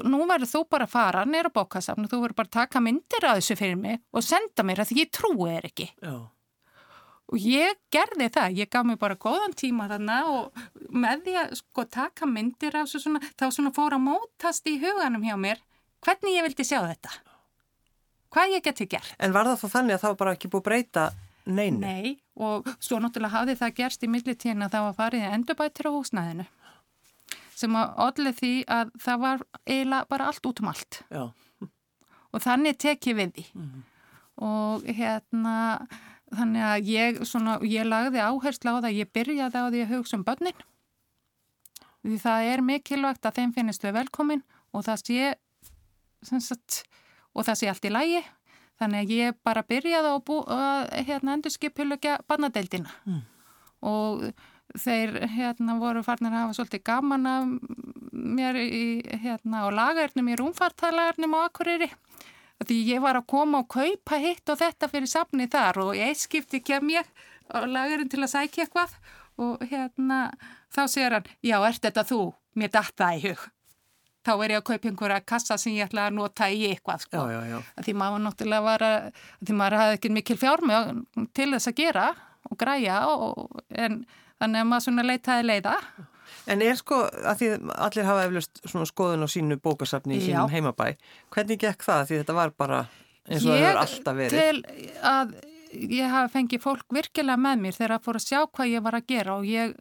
nú 0.06 0.20
verður 0.30 0.50
þú 0.52 0.60
bara 0.70 0.86
að 0.86 0.92
fara 0.92 1.24
neyra 1.26 1.50
bókasafn 1.50 2.06
og 2.06 2.12
þú 2.12 2.20
verður 2.22 2.38
bara 2.38 2.50
að 2.50 2.58
taka 2.60 2.82
myndir 2.84 3.26
að 3.26 3.40
þessu 3.40 3.56
fyrir 3.58 3.80
mig 3.80 3.98
og 4.12 4.22
senda 4.22 4.66
mér 4.66 4.84
að 4.84 4.92
því 4.92 5.00
ég 5.00 5.10
trúi 5.16 5.48
þér 5.48 5.68
ekki. 5.72 5.88
Já. 5.98 6.14
Og 7.32 7.40
ég 7.40 7.78
gerði 7.92 8.28
það, 8.28 8.56
ég 8.60 8.70
gaf 8.72 8.84
mér 8.84 8.98
bara 9.00 9.16
góðan 9.16 9.54
tíma 9.56 9.88
þarna 9.88 10.16
og 10.28 10.64
með 10.92 11.22
því 11.26 11.36
að 11.40 11.54
sko 11.62 11.84
taka 11.88 12.28
myndir 12.28 12.76
af 12.76 12.90
þessu 12.90 13.06
svona, 13.06 13.20
þá 13.40 13.46
svona 13.48 13.72
fór 13.72 13.96
að 13.96 14.04
mótast 14.04 14.68
í 14.68 14.76
huganum 14.82 15.24
hjá 15.24 15.38
mér 15.40 15.62
hvernig 16.04 16.36
ég 16.36 16.44
vildi 16.44 16.66
sjá 16.68 16.82
þetta. 16.84 17.14
Hvað 18.32 18.56
ég 18.56 18.64
geti 18.66 18.88
gert. 18.88 19.14
En 19.20 19.32
var 19.32 19.48
það 19.48 19.62
þá 19.62 19.76
þannig 19.76 19.96
að 19.96 20.02
það 20.02 20.12
var 20.12 20.20
bara 20.22 20.34
ekki 20.36 20.50
búið 20.52 20.62
að 20.62 20.68
breyta 20.68 21.06
neini? 21.44 21.80
Nei, 21.80 22.12
og 22.36 22.68
svo 22.78 23.00
náttúrulega 23.00 23.38
hafði 23.38 23.56
það 23.60 23.74
gerst 23.80 24.04
í 24.04 24.10
millitíðin 24.12 24.66
að 24.66 24.76
það 24.76 24.86
var 24.86 24.98
farið 25.00 25.26
endurbættir 25.32 25.88
á 25.88 25.96
húsnæðinu 25.96 26.46
sem 27.62 27.76
að 27.78 27.98
odlið 28.02 28.38
því 28.40 28.52
að 28.76 28.92
það 29.04 29.20
var 29.22 29.42
eiginlega 29.68 30.08
bara 30.10 30.28
allt 30.30 30.48
út 30.48 30.62
um 30.62 30.70
allt. 30.72 31.02
Já. 31.12 31.24
Og 32.32 32.42
þannig 32.42 32.78
tek 32.80 33.06
ég 33.06 33.18
við 33.18 33.34
því. 33.36 33.44
Mm 33.54 33.68
-hmm. 33.68 33.82
Og 34.42 34.86
hérna 34.88 35.56
þannig 36.32 36.66
að 36.66 36.90
ég, 36.90 37.22
svona, 37.28 37.56
ég 37.66 37.88
lagði 37.88 38.22
áherslu 38.24 38.74
á 38.74 38.82
það, 38.82 38.98
ég 38.98 39.10
byrjaði 39.12 39.62
á 39.62 39.66
því 39.68 39.82
að 39.84 39.94
hugsa 39.94 40.18
um 40.18 40.26
börnin. 40.26 40.62
Því 42.02 42.18
það 42.22 42.50
er 42.52 42.64
mikilvægt 42.66 43.26
að 43.28 43.38
þeim 43.38 43.56
finnist 43.56 43.84
við 43.84 43.96
velkomin 44.00 44.44
og 44.72 44.86
það 44.86 45.04
sé 45.06 45.34
sagt, 46.22 46.82
og 47.34 47.46
það 47.46 47.58
sé 47.60 47.68
allt 47.70 47.86
í 47.86 47.92
lægi 47.92 48.22
þannig 48.80 49.04
að 49.04 49.12
ég 49.14 49.36
bara 49.46 49.62
byrjaði 49.66 50.14
að, 50.14 50.32
að 50.56 50.88
hérna, 51.06 51.36
endur 51.36 51.54
skipulögja 51.54 52.16
barnadeildina. 52.30 52.96
Mm. 53.06 53.22
og 53.82 54.24
þeir 54.78 55.18
hérna, 55.28 55.76
voru 55.80 56.02
farnir 56.06 56.32
að 56.32 56.46
hafa 56.46 56.56
svolítið 56.56 56.82
gaman 56.86 57.28
af 57.28 57.48
mér 58.12 58.58
í, 58.62 58.84
hérna, 59.22 59.66
á 59.66 59.68
lagarnum 59.74 60.30
í 60.32 60.36
rúmfartalagarnum 60.40 61.36
á 61.36 61.40
Akureyri 61.44 61.90
því 62.68 62.78
ég 62.92 63.02
var 63.02 63.18
að 63.18 63.28
koma 63.32 63.62
og 63.62 63.70
kaupa 63.72 64.18
hitt 64.22 64.52
og 64.52 64.60
þetta 64.60 64.90
fyrir 64.92 65.10
safni 65.10 65.48
þar 65.50 65.80
og 65.86 65.96
ég 65.98 66.18
skipti 66.18 66.62
kem 66.64 66.92
ég 66.92 67.08
á 67.52 67.64
lagurinn 67.68 68.10
til 68.12 68.22
að 68.22 68.32
sækja 68.34 68.66
eitthvað 68.66 68.94
og 69.42 69.64
hérna 69.70 70.20
þá 70.72 70.84
segir 70.86 71.16
hann, 71.16 71.28
já, 71.44 71.56
ert 71.66 71.82
þetta 71.82 72.06
þú? 72.08 72.22
Mér 72.58 72.72
datt 72.72 72.96
það 72.98 73.18
í 73.18 73.20
hug. 73.30 73.44
Þá 74.22 74.32
er 74.36 74.52
ég 74.52 74.60
að 74.60 74.66
kaupa 74.68 74.88
einhverja 74.90 75.22
kassa 75.26 75.56
sem 75.58 75.74
ég 75.74 75.88
ætla 75.88 76.06
að 76.06 76.18
nota 76.18 76.46
í 76.52 76.60
eitthvað, 76.68 77.06
sko. 77.06 77.22
Já, 77.26 77.32
já, 77.32 77.56
já. 77.56 77.84
Því 77.86 77.94
maður 77.98 78.22
náttúrulega 78.26 78.66
var 78.68 78.84
að, 78.86 79.22
því 79.40 79.56
maður 79.58 79.78
hafði 79.80 79.96
ekki 79.98 80.12
mikil 80.14 80.36
fjármjög 80.38 80.92
til 81.34 81.48
þess 81.56 81.70
að 81.72 81.78
gera 81.80 82.04
og 82.46 82.58
græja 82.60 82.98
og, 83.10 83.56
en 83.72 84.02
þannig 84.38 84.62
að 84.62 84.68
maður 84.70 84.86
svona 84.86 85.06
leitaði 85.08 85.48
leiða. 85.48 85.74
En 86.50 86.62
er 86.64 86.74
sko, 86.78 87.04
að 87.06 87.38
því 87.38 87.48
allir 87.86 88.08
hafa 88.08 88.26
eflust 88.26 88.62
svona 88.64 88.88
skoðun 88.88 89.22
á 89.22 89.28
sínu 89.30 89.58
bókasafni 89.62 90.18
í 90.18 90.24
sínum 90.24 90.50
heimabæ, 90.50 90.96
hvernig 91.34 91.60
gekk 91.62 91.86
það? 91.86 92.04
Því 92.08 92.20
þetta 92.22 92.36
var 92.38 92.54
bara 92.58 92.82
eins 93.28 93.44
og 93.46 93.52
það 93.52 93.62
hefur 93.62 93.80
alltaf 93.84 94.18
verið. 94.18 94.38
Ég 94.42 94.60
til 94.62 95.02
að 95.12 95.34
ég 95.72 96.12
hafi 96.12 96.32
fengið 96.34 96.62
fólk 96.62 96.92
virkilega 96.92 97.40
með 97.40 97.62
mér 97.62 97.76
þegar 97.76 97.94
að 97.96 98.06
fóra 98.06 98.20
að 98.20 98.26
sjá 98.26 98.40
hvað 98.44 98.72
ég 98.72 98.84
var 98.84 98.96
að 98.98 99.06
gera 99.12 99.36
og 99.38 99.46
ég, 99.48 99.74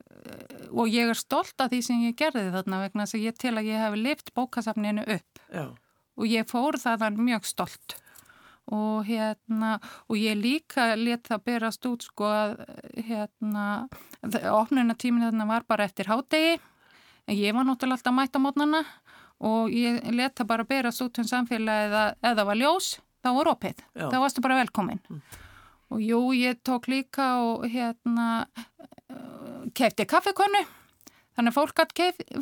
og 0.71 0.91
ég 0.91 1.11
er 1.11 1.19
stolt 1.19 1.63
af 1.63 1.71
því 1.71 1.81
sem 1.87 2.05
ég 2.05 2.17
gerði 2.19 2.45
þarna 2.53 2.83
vegna 2.85 3.07
þess 3.07 3.17
að 3.17 3.25
ég 3.25 3.41
til 3.41 3.53
að 3.55 3.67
ég 3.67 3.83
hef 3.83 3.97
lift 3.99 4.31
bókasafninu 4.37 5.03
upp 5.17 5.41
Já. 5.51 5.65
og 5.67 6.31
ég 6.31 6.47
fór 6.47 6.79
þaðan 6.79 7.19
mjög 7.19 7.49
stolt 7.49 7.97
og 8.71 9.05
hérna 9.07 9.75
og 10.07 10.17
ég 10.17 10.39
líka 10.39 10.93
let 10.95 11.27
það 11.29 11.45
berast 11.51 11.85
út 11.89 12.07
sko 12.07 12.29
að 12.31 12.57
hérna 12.95 13.67
opnuna 14.53 14.95
tíminu 14.95 15.29
þarna 15.29 15.47
var 15.49 15.67
bara 15.67 15.87
eftir 15.89 16.09
hádegi. 16.11 16.57
En 17.27 17.37
ég 17.37 17.53
var 17.53 17.67
náttúrulega 17.67 17.99
alltaf 17.99 18.15
mætt 18.17 18.35
á 18.35 18.39
mótnana 18.41 18.81
og 19.41 19.71
ég 19.73 20.01
let 20.15 20.35
það 20.39 20.51
bara 20.53 20.67
berast 20.67 21.03
út 21.03 21.21
um 21.21 21.27
samfélagi 21.27 21.91
eða, 21.91 22.03
eða 22.31 22.47
var 22.47 22.59
ljós 22.59 22.97
þá 23.21 23.31
var 23.37 23.51
opið, 23.53 23.81
Já. 23.93 24.07
þá 24.09 24.17
varstu 24.23 24.41
bara 24.41 24.59
velkomin. 24.63 25.01
Mm. 25.09 25.21
og 25.91 25.99
jú, 25.99 26.19
ég 26.33 26.61
tók 26.63 26.87
líka 26.87 27.25
og 27.43 27.65
hérna 27.67 28.45
kefti 29.75 30.05
kaffekonu 30.07 30.63
þannig 31.35 31.51
að 31.51 31.57
fólk 31.57 31.81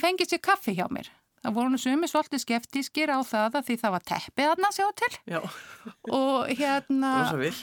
fengið 0.01 0.29
sér 0.29 0.43
kaffi 0.43 0.75
hjá 0.77 0.85
mér 0.93 1.09
það 1.43 1.55
voru 1.55 1.79
sumi 1.81 2.09
svolítið 2.09 2.43
skeftískir 2.43 3.11
á 3.13 3.19
það 3.25 3.59
að 3.59 3.67
því 3.69 3.77
það 3.81 3.93
var 3.95 4.05
teppið 4.11 4.51
aðna 4.53 4.71
sjá 4.75 4.85
til 5.01 5.11
Já, 5.33 5.39
og 6.19 6.53
hérna 6.59 7.11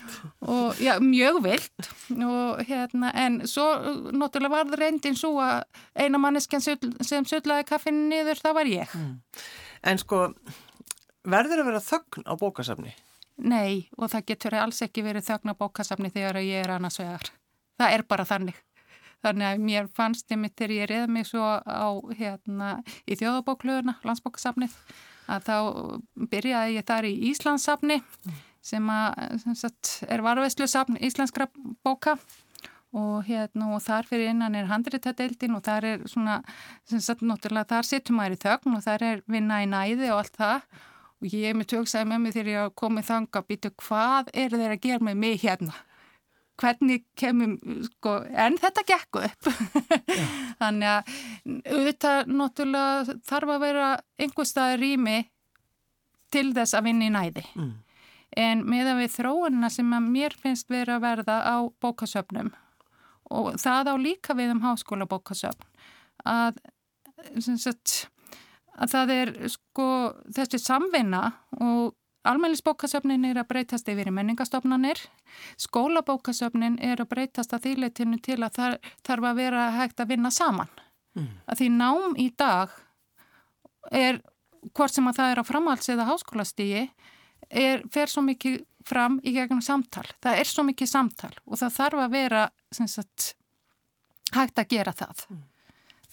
og 0.56 0.82
já, 0.82 0.92
mjög 1.02 1.40
vilt 1.44 1.90
og 2.16 2.62
hérna, 2.68 3.12
en 3.26 3.40
svo 3.48 3.66
uh, 3.76 4.12
náttúrulega 4.12 4.54
var 4.54 4.70
það 4.70 4.80
reyndin 4.82 5.18
svo 5.18 5.34
að 5.44 5.64
eina 5.94 6.20
manneskjan 6.22 6.64
sull, 6.64 6.92
sem 7.04 7.26
sullaði 7.28 7.66
kaffinu 7.68 8.06
niður, 8.10 8.40
það 8.42 8.56
var 8.60 8.70
ég. 8.70 8.94
En 9.86 10.00
sko, 10.00 10.22
verður 11.26 11.62
að 11.62 11.70
vera 11.70 11.82
þögn 11.84 12.26
á 12.26 12.32
bókasafni? 12.40 12.94
Nei, 13.36 13.88
og 14.00 14.10
það 14.12 14.28
getur 14.32 14.56
alls 14.62 14.80
ekki 14.84 15.04
verið 15.04 15.26
þögn 15.28 15.52
á 15.52 15.60
bókasafni 15.60 16.12
þegar 16.14 16.40
ég 16.40 16.64
er 16.64 16.72
annars 16.78 16.96
vegar. 17.00 17.32
Það 17.76 17.96
er 17.98 18.04
bara 18.08 18.24
þannig. 18.28 18.60
Þannig 19.24 19.46
að 19.48 19.62
mér 19.64 19.86
fannst 19.96 20.30
ég 20.30 20.40
mitt 20.40 20.54
þegar 20.58 20.74
ég 20.76 20.88
reði 20.90 21.12
mig 21.16 21.26
svo 21.28 21.42
á, 21.42 21.88
hérna, 22.18 22.72
í 23.08 23.16
þjóðabóklöðuna, 23.18 23.96
landsbókasafnið, 24.06 24.74
að 25.32 25.46
þá 25.48 25.56
byrjaði 26.32 26.76
ég 26.76 26.86
þar 26.86 27.08
í 27.08 27.14
Íslandssafni 27.30 28.00
sem, 28.66 28.90
að, 28.92 29.38
sem 29.42 29.56
sagt, 29.58 29.92
er 30.06 30.24
varveislu 30.26 30.68
safn 30.70 30.98
íslenskra 31.00 31.48
bóka. 31.86 32.18
Og 32.96 33.26
hérna 33.26 33.72
og 33.74 33.82
þar 33.84 34.06
fyrir 34.08 34.30
innan 34.30 34.54
er 34.56 34.68
handritadeildin 34.70 35.56
og 35.58 35.64
þar 35.66 35.84
er 35.84 36.04
svona, 36.08 36.38
sem 36.88 37.02
sagt, 37.02 37.24
náttúrulega 37.26 37.74
þar 37.74 37.88
sittum 37.88 38.16
maður 38.16 38.36
í 38.36 38.42
þögn 38.46 38.76
og 38.78 38.84
þar 38.86 39.04
er 39.04 39.24
vinna 39.28 39.58
í 39.64 39.66
næði 39.68 40.12
og 40.14 40.22
allt 40.22 40.38
það. 40.38 40.78
Og 41.20 41.34
ég 41.34 41.58
mitt 41.58 41.74
hugsaði 41.74 42.08
með 42.12 42.22
mig 42.22 42.36
þegar 42.36 42.52
ég 42.54 42.78
komið 42.78 43.08
þanga 43.10 43.42
að 43.42 43.50
býta 43.50 43.72
hvað 43.82 44.32
er 44.32 44.56
þeir 44.56 44.72
að 44.76 44.82
gera 44.86 45.08
með 45.10 45.20
mig 45.24 45.42
hérna 45.42 45.76
hvernig 46.60 47.02
kemum, 47.18 47.56
sko, 47.84 48.18
en 48.32 48.58
þetta 48.60 48.84
gekk 48.88 49.20
upp. 49.22 49.48
Þannig 50.60 50.92
að 50.92 51.16
auðvitað 51.72 52.30
náttúrulega 52.32 53.16
þarf 53.28 53.56
að 53.56 53.64
vera 53.66 53.88
einhver 54.20 54.48
staðar 54.48 54.82
rými 54.82 55.18
til 56.32 56.48
þess 56.56 56.76
að 56.76 56.88
vinna 56.88 57.08
í 57.08 57.12
næði. 57.14 57.44
Mm. 57.56 57.74
En 58.36 58.64
meðan 58.68 59.00
við 59.00 59.12
þróunina 59.16 59.70
sem 59.72 59.92
að 59.96 60.08
mér 60.12 60.36
finnst 60.40 60.70
vera 60.72 60.98
að 60.98 61.04
verða 61.06 61.36
á 61.46 61.56
bókasöfnum 61.82 62.50
og 63.36 63.54
það 63.58 63.92
á 63.92 63.94
líka 63.98 64.34
við 64.38 64.52
um 64.54 64.62
háskóla 64.62 65.06
bókasöfn 65.08 65.64
að, 66.26 66.58
sagt, 67.58 68.06
að 68.76 68.92
það 68.92 69.14
er 69.16 69.32
sko 69.50 69.88
þessi 70.36 70.60
samvinna 70.62 71.22
og 71.58 71.94
Almælisbókasöfnin 72.26 73.24
er 73.28 73.40
að 73.40 73.48
breytast 73.52 73.88
yfir 73.90 74.10
í 74.10 74.14
menningastofnanir, 74.14 75.00
skólabókasöfnin 75.62 76.78
er 76.84 77.02
að 77.02 77.10
breytast 77.12 77.54
að 77.54 77.68
þýleitinu 77.68 78.20
til 78.24 78.40
að 78.40 78.58
það 78.58 78.76
þarf 79.06 79.28
að 79.30 79.40
vera 79.40 79.66
hægt 79.76 80.02
að 80.02 80.12
vinna 80.14 80.32
saman. 80.34 80.72
Mm. 81.16 81.28
Að 81.46 81.60
því 81.60 81.68
nám 81.76 82.16
í 82.20 82.28
dag 82.36 82.74
er, 83.90 84.20
hvort 84.72 84.94
sem 84.94 85.08
að 85.08 85.20
það 85.20 85.32
er 85.32 85.42
á 85.42 85.44
framhalds- 85.50 85.92
eða 85.94 86.08
háskólastígi, 86.10 86.86
er, 87.50 87.82
fer 87.92 88.10
svo 88.10 88.24
mikið 88.26 88.62
fram 88.86 89.20
í 89.24 89.34
gegnum 89.34 89.62
samtal. 89.62 90.06
Það 90.22 90.40
er 90.40 90.50
svo 90.50 90.64
mikið 90.66 90.90
samtal 90.90 91.34
og 91.46 91.58
það 91.58 91.76
þarf 91.80 92.04
að 92.04 92.16
vera 92.16 92.48
sagt, 92.70 93.34
hægt 94.34 94.58
að 94.58 94.72
gera 94.74 94.92
það. 94.92 95.26
Mm. 95.30 95.44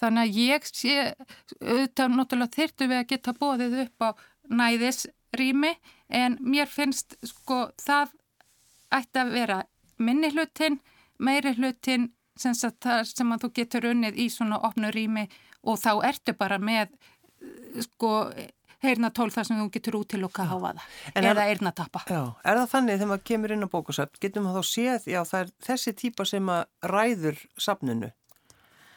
Þannig 0.00 0.22
að 0.22 0.38
ég 0.42 0.66
sé, 0.68 0.94
auðvitað 1.62 2.16
náttúrulega 2.18 2.56
þyrtu 2.58 2.88
við 2.90 2.98
að 2.98 3.10
geta 3.12 3.34
bóðið 3.38 3.76
upp 3.84 4.04
á 4.04 4.08
næðis 4.50 5.04
rými 5.40 5.74
en 6.08 6.38
mér 6.40 6.70
finnst 6.70 7.16
sko 7.26 7.68
það 7.80 8.12
ætti 8.94 9.22
að 9.22 9.32
vera 9.34 9.62
minni 9.98 10.30
hlutin, 10.34 10.80
meiri 11.18 11.54
hlutin 11.58 12.10
sem, 12.36 12.54
sem 12.54 13.32
að 13.32 13.46
þú 13.46 13.52
getur 13.60 13.88
unnið 13.92 14.18
í 14.18 14.28
svona 14.32 14.58
opnu 14.66 14.90
rými 14.94 15.28
og 15.62 15.78
þá 15.80 15.92
ertu 16.10 16.34
bara 16.38 16.58
með 16.58 16.92
sko 17.86 18.12
heyrna 18.84 19.10
tól 19.14 19.30
þar 19.32 19.48
sem 19.48 19.60
þú 19.60 19.68
getur 19.72 19.98
út 20.00 20.10
til 20.12 20.20
að 20.26 20.50
hafa 20.50 20.74
það 20.74 21.30
eða 21.30 21.46
eirna 21.48 21.72
tappa. 21.76 22.04
Já, 22.10 22.20
er 22.44 22.60
það 22.60 22.70
þannig 22.74 22.98
þegar 22.98 23.10
maður 23.12 23.24
kemur 23.30 23.54
inn 23.54 23.66
á 23.66 23.74
bókasöfn, 23.74 24.20
getum 24.20 24.46
maður 24.46 24.60
þá 24.60 24.70
séð, 24.70 25.08
já 25.14 25.20
það 25.30 25.40
er 25.40 25.52
þessi 25.68 25.94
típa 26.02 26.28
sem 26.28 26.52
að 26.52 26.92
ræður 26.92 27.42
safninu, 27.66 28.10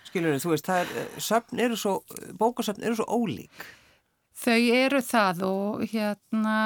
skilur 0.09 0.39
þú 0.43 0.53
veist, 0.53 0.67
það 0.67 0.83
er, 0.83 1.11
söfn 1.29 1.63
eru 1.67 1.79
svo, 1.79 1.97
bókasöfn 2.39 2.87
eru 2.87 2.99
svo 2.99 3.07
ólík. 3.07 3.67
Þau 4.37 4.61
eru 4.77 5.01
það 5.01 5.43
og 5.47 5.83
hérna 5.89 6.57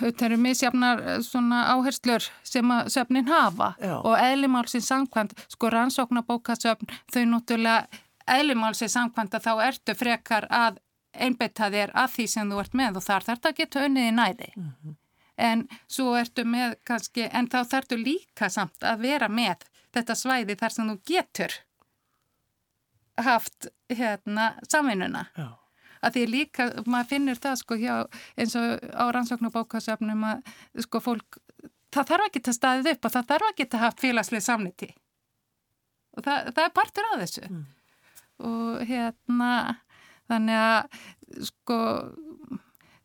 þetta 0.00 0.26
eru 0.26 0.38
misjafnar 0.40 1.02
svona 1.24 1.62
áherslur 1.74 2.26
sem 2.46 2.72
að 2.74 2.90
söfnin 2.94 3.28
hafa 3.30 3.72
Já. 3.78 3.94
og 3.98 4.16
eðlimálsins 4.18 4.88
samkvæmt, 4.90 5.34
sko 5.52 5.70
rannsóknabókasöfn, 5.72 6.90
þau 7.12 7.22
náttúrulega 7.34 8.00
eðlimálsins 8.30 8.96
samkvæmt 8.96 9.36
að 9.38 9.46
þá 9.46 9.52
ertu 9.68 9.96
frekar 9.98 10.48
að 10.50 10.80
einbeita 11.14 11.70
þér 11.72 11.94
að 11.98 12.16
því 12.16 12.26
sem 12.34 12.50
þú 12.50 12.60
ert 12.62 12.76
með 12.80 13.00
og 13.00 13.06
þar 13.06 13.28
þarf 13.28 13.42
það 13.44 13.52
að 13.52 13.62
geta 13.62 13.86
unnið 13.86 14.08
í 14.08 14.16
næði. 14.18 14.50
Mm 14.56 14.68
-hmm. 14.70 14.96
En 15.40 15.68
svo 15.88 16.14
ertu 16.18 16.44
með 16.44 16.76
kannski, 16.84 17.28
en 17.32 17.48
þá 17.48 17.64
þarftu 17.64 17.96
líka 17.96 18.50
samt 18.50 18.84
að 18.84 19.00
vera 19.00 19.28
með 19.28 19.64
þetta 19.94 20.14
svæði 20.14 20.56
þar 20.60 20.70
sem 20.70 20.90
þú 20.90 20.96
getur 21.06 21.52
haft 23.16 23.66
hérna 23.88 24.54
samvinnuna. 24.68 25.26
Já 25.36 25.59
að 26.00 26.16
því 26.16 26.24
líka, 26.30 26.68
maður 26.86 27.10
finnur 27.12 27.40
það 27.40 27.58
sko 27.60 27.76
hjá 27.80 27.94
eins 28.40 28.56
og 28.58 28.86
á 28.96 29.04
rannsóknarbókasöfnum 29.16 30.24
að 30.30 30.54
sko 30.86 31.02
fólk 31.04 31.40
það 31.92 32.10
þarf 32.12 32.26
ekki 32.28 32.42
að 32.46 32.56
staðið 32.56 32.90
upp 32.94 33.06
og 33.06 33.14
það 33.16 33.28
þarf 33.32 33.50
ekki 33.50 33.66
að 33.68 33.84
hafa 33.84 34.00
félagslega 34.00 34.46
samniti. 34.46 34.88
Og 36.16 36.24
það, 36.26 36.50
það 36.56 36.64
er 36.64 36.74
partur 36.74 37.10
af 37.10 37.22
þessu. 37.24 37.44
Mm. 37.50 37.68
og 38.40 38.82
hérna 38.88 39.52
þannig 40.30 40.56
að 40.56 41.46
sko 41.50 41.78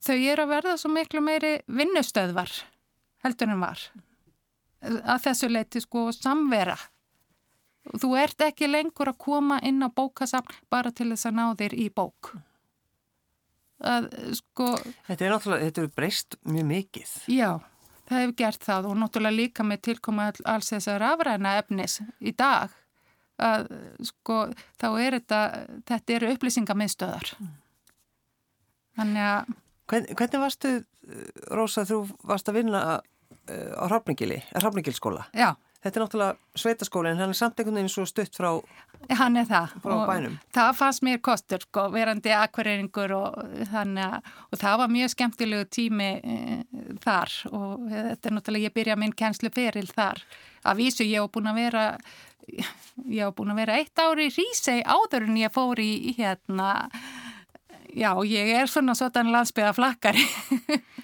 þau 0.06 0.16
eru 0.16 0.46
að 0.46 0.52
verða 0.54 0.76
svo 0.80 0.92
miklu 0.94 1.22
meiri 1.26 1.58
vinnustöðvar 1.68 2.54
heldur 3.26 3.52
en 3.52 3.64
var. 3.64 3.82
Að 4.86 5.24
þessu 5.26 5.50
leiti 5.50 5.82
sko 5.82 6.08
samvera. 6.16 6.78
Þú 8.00 8.16
ert 8.18 8.42
ekki 8.48 8.70
lengur 8.70 9.12
að 9.12 9.22
koma 9.22 9.60
inn 9.66 9.84
á 9.84 9.90
bókasafn 9.90 10.56
bara 10.74 10.94
til 10.96 11.12
þess 11.12 11.28
að 11.30 11.38
ná 11.38 11.46
þér 11.60 11.76
í 11.84 11.90
bók 11.94 12.32
að 13.84 14.10
sko 14.40 14.72
Þetta 15.08 15.26
er 15.26 15.34
náttúrulega, 15.34 15.70
þetta 15.70 15.84
er 15.84 15.92
breyst 15.96 16.38
mjög 16.48 16.68
mikið. 16.70 17.14
Já, 17.32 17.52
það 18.08 18.24
hefur 18.24 18.38
gert 18.42 18.66
það 18.70 18.90
og 18.90 18.98
náttúrulega 19.02 19.40
líka 19.40 19.68
með 19.68 19.84
tilkoma 19.90 20.32
alls 20.46 20.72
þessar 20.74 21.06
afræna 21.12 21.58
efnis 21.60 22.00
í 22.20 22.34
dag 22.36 22.74
að 23.42 23.68
sko 24.08 24.40
þá 24.80 24.88
er 24.94 25.18
þetta 25.18 25.40
þetta 25.90 26.18
eru 26.18 26.32
upplýsingamiðstöðar 26.36 27.36
mm. 27.40 27.54
Þannig 28.96 29.28
að 29.28 29.54
Hvern, 29.86 30.06
Hvernig 30.18 30.42
varstu, 30.42 30.70
Rósa, 31.54 31.84
þú 31.86 31.98
varst 32.26 32.48
að 32.50 32.62
vinna 32.62 32.80
á 32.96 33.84
Hrafningili, 33.86 34.40
Hrafningilskóla 34.56 35.28
Já 35.36 35.52
Þetta 35.86 36.00
er 36.00 36.02
náttúrulega 36.02 36.58
sveitaskóli 36.58 37.10
en 37.12 37.20
hann 37.22 37.30
er 37.30 37.38
samt 37.38 37.60
einhvern 37.62 37.78
veginn 37.78 37.92
svo 37.94 38.08
stutt 38.10 38.34
frá, 38.34 38.48
hann 39.20 39.38
er 39.38 39.46
það. 39.46 39.74
bænum. 40.10 40.38
Það 40.58 40.70
fannst 40.80 41.04
mér 41.06 41.20
kostur 41.22 41.62
sko, 41.62 41.84
verandi 41.94 42.32
akvareringur 42.34 43.14
og, 43.14 43.38
og 43.38 44.58
það 44.58 44.80
var 44.82 44.90
mjög 44.96 45.14
skemmtilegu 45.14 45.68
tími 45.70 46.08
e, 46.18 46.38
þar 47.04 47.36
og 47.52 47.86
þetta 47.92 48.32
er 48.32 48.36
náttúrulega, 48.40 48.72
ég 48.72 48.76
byrja 48.80 48.96
minn 48.98 49.14
kennslu 49.14 49.52
feril 49.54 49.86
þar. 49.92 50.24
Að 50.66 50.82
vísu 50.82 51.06
ég 51.06 51.22
hef 51.22 51.30
búin 51.38 51.52
að 51.52 51.62
vera, 51.62 51.86
ég 52.50 53.22
hef 53.22 53.38
búin 53.38 53.54
að 53.54 53.62
vera 53.62 53.78
eitt 53.78 54.02
ári 54.02 54.26
í 54.32 54.34
Rísei 54.40 54.82
áður 54.82 55.30
en 55.30 55.38
ég 55.44 55.54
fór 55.54 55.86
í 55.86 56.16
hérna, 56.18 56.72
já 57.96 58.12
ég 58.28 58.52
er 58.60 58.72
svona 58.72 58.96
svona 58.98 59.24
landsbyða 59.38 59.72
flakkari. 59.78 60.26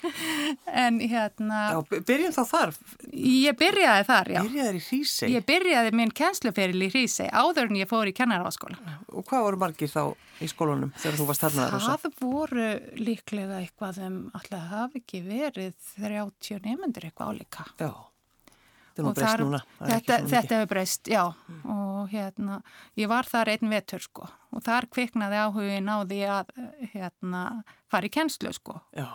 en 0.86 1.00
hérna 1.00 1.60
Já, 1.76 2.02
byrjum 2.08 2.34
þá 2.36 2.42
þar. 2.50 2.74
Ég 3.14 3.58
byrjaði 3.60 4.06
þar, 4.08 4.32
já. 4.36 4.42
Byrjaði 4.48 4.80
í 4.80 4.84
Hrísei 4.88 5.32
Ég 5.36 5.46
byrjaði 5.48 5.94
minn 5.98 6.14
kennsluferil 6.18 6.82
í 6.82 6.90
Hrísei 6.92 7.30
áður 7.30 7.70
en 7.70 7.80
ég 7.82 7.90
fór 7.90 8.10
í 8.10 8.16
kennaráskólan 8.18 8.80
Og 9.12 9.26
hvað 9.30 9.48
voru 9.48 9.62
margir 9.62 9.92
þá 9.92 10.04
í 10.42 10.50
skólunum 10.50 10.94
þegar 10.98 11.20
þú 11.20 11.28
varst 11.30 11.46
þarna 11.46 11.68
þar? 11.74 11.88
Það 11.88 12.22
voru 12.24 12.70
líklega 12.98 13.60
eitthvað 13.62 14.02
um 14.08 14.22
alltaf 14.38 14.70
hafi 14.72 15.04
ekki 15.04 15.22
verið 15.28 15.76
30 16.00 16.64
nefnendur 16.66 17.10
eitthvað 17.10 17.36
álíka. 17.36 17.68
Já 17.78 17.92
Núna. 18.98 19.62
Þetta, 19.80 20.18
þetta 20.28 20.58
hefur 20.58 20.70
breyst, 20.74 21.08
já. 21.08 21.24
Mm. 21.48 21.62
Og 21.74 22.12
hérna, 22.12 22.60
ég 23.00 23.10
var 23.12 23.30
þar 23.30 23.54
einn 23.54 23.72
vetur 23.72 24.04
sko 24.04 24.28
og 24.52 24.64
þar 24.66 24.88
kviknaði 24.92 25.40
áhugin 25.46 25.88
á 25.88 25.98
því 26.04 26.22
að 26.28 26.50
hérna 26.92 27.44
fara 27.92 28.10
í 28.10 28.12
kennslu 28.12 28.52
sko. 28.56 28.80
Já. 28.98 29.08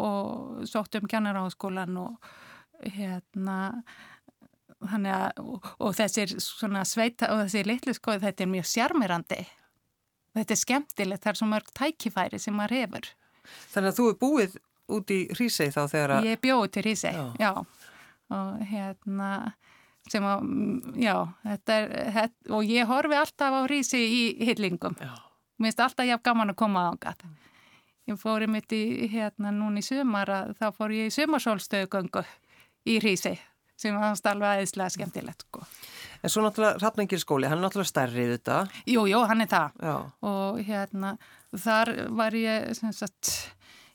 Og 0.00 0.64
sótt 0.70 0.96
um 0.96 1.08
kennaráðskólan 1.10 1.98
og 2.00 2.30
hérna 2.80 3.58
þannig 4.80 5.12
að, 5.12 5.42
og, 5.44 5.70
og 5.76 5.96
þessir 5.98 6.32
svona 6.40 6.86
sveita 6.88 7.28
og 7.34 7.44
þessir 7.44 7.68
litlu 7.68 7.94
sko 7.96 8.16
þetta 8.22 8.46
er 8.46 8.52
mjög 8.54 8.70
sjarmirandi. 8.70 9.42
Þetta 10.38 10.54
er 10.54 10.60
skemmtilegt, 10.62 11.24
það 11.24 11.32
er 11.32 11.40
svo 11.40 11.50
mörg 11.50 11.70
tækifæri 11.76 12.40
sem 12.40 12.56
maður 12.56 12.76
hefur. 12.78 13.12
Þannig 13.74 13.90
að 13.90 13.98
þú 13.98 14.08
er 14.08 14.18
búið 14.20 14.58
út 14.90 15.12
í 15.14 15.20
Hrísei 15.34 15.70
þá 15.74 15.82
þegar 15.90 16.14
að... 16.16 16.28
Ég 16.28 16.36
er 16.38 16.42
bjóð 16.42 16.66
til 16.74 16.84
Hrísei, 16.86 17.12
já. 17.14 17.24
já 17.38 17.52
og 18.30 18.64
hérna 18.70 19.30
sem 20.10 20.24
að, 20.24 20.46
já, 20.98 21.14
þetta 21.44 21.76
er 21.76 21.90
þetta, 22.16 22.54
og 22.56 22.70
ég 22.70 22.88
horfi 22.88 23.18
alltaf 23.20 23.56
á 23.56 23.62
rísi 23.70 24.00
í 24.00 24.22
hyllingum 24.48 24.96
mér 24.96 25.68
finnst 25.68 25.84
alltaf 25.84 26.08
ég 26.08 26.16
haf 26.16 26.24
gaman 26.24 26.54
að 26.54 26.60
koma 26.62 26.88
á 26.88 26.90
ángat 26.94 27.26
ég 28.08 28.18
fór 28.18 28.46
í 28.46 28.50
mitt 28.50 28.72
í, 28.74 28.82
hérna, 29.12 29.52
núni 29.54 29.84
í 29.84 29.86
sumar 29.86 30.32
að 30.32 30.56
þá 30.58 30.66
fór 30.76 30.96
ég 30.96 31.10
í 31.10 31.14
sumarsólstöðugöngu 31.14 32.24
í 32.90 32.98
rísi 33.02 33.36
sem 33.80 33.96
var 33.96 34.12
alveg 34.12 34.48
aðeinslega 34.50 34.92
skemmtilegt 34.92 35.46
sko. 35.46 35.62
En 36.20 36.32
svo 36.32 36.42
náttúrulega 36.44 36.82
Rappningilskóli, 36.82 37.48
hann 37.48 37.60
er 37.60 37.64
náttúrulega 37.64 37.88
stærrið 37.88 38.34
þetta. 38.34 38.58
Jú, 38.92 39.06
jú, 39.08 39.22
hann 39.30 39.40
er 39.40 39.48
það. 39.48 39.78
Já. 39.80 39.94
og 40.28 40.58
hérna, 40.66 41.14
þar 41.56 41.92
var 42.18 42.36
ég 42.36 42.74
sem 42.76 42.92
sagt 42.92 43.32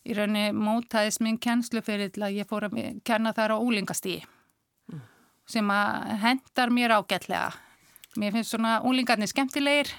í 0.06 0.16
rauninni 0.18 0.54
mótaðis 0.54 1.20
minn 1.24 1.40
kennslu 1.42 1.82
fyrir 1.86 2.14
að 2.22 2.40
ég 2.40 2.50
fór 2.50 2.68
að 2.68 2.80
kenna 3.08 3.34
þar 3.34 3.56
á 3.56 3.58
úlingastíi 3.58 4.22
mm. 4.22 5.02
sem 5.50 5.72
að 5.74 6.12
hendar 6.22 6.74
mér 6.74 6.98
ágætlega. 7.00 7.54
Mér 8.16 8.36
finnst 8.36 8.54
svona 8.54 8.78
úlingarnir 8.88 9.28
skemmtilegir, 9.32 9.90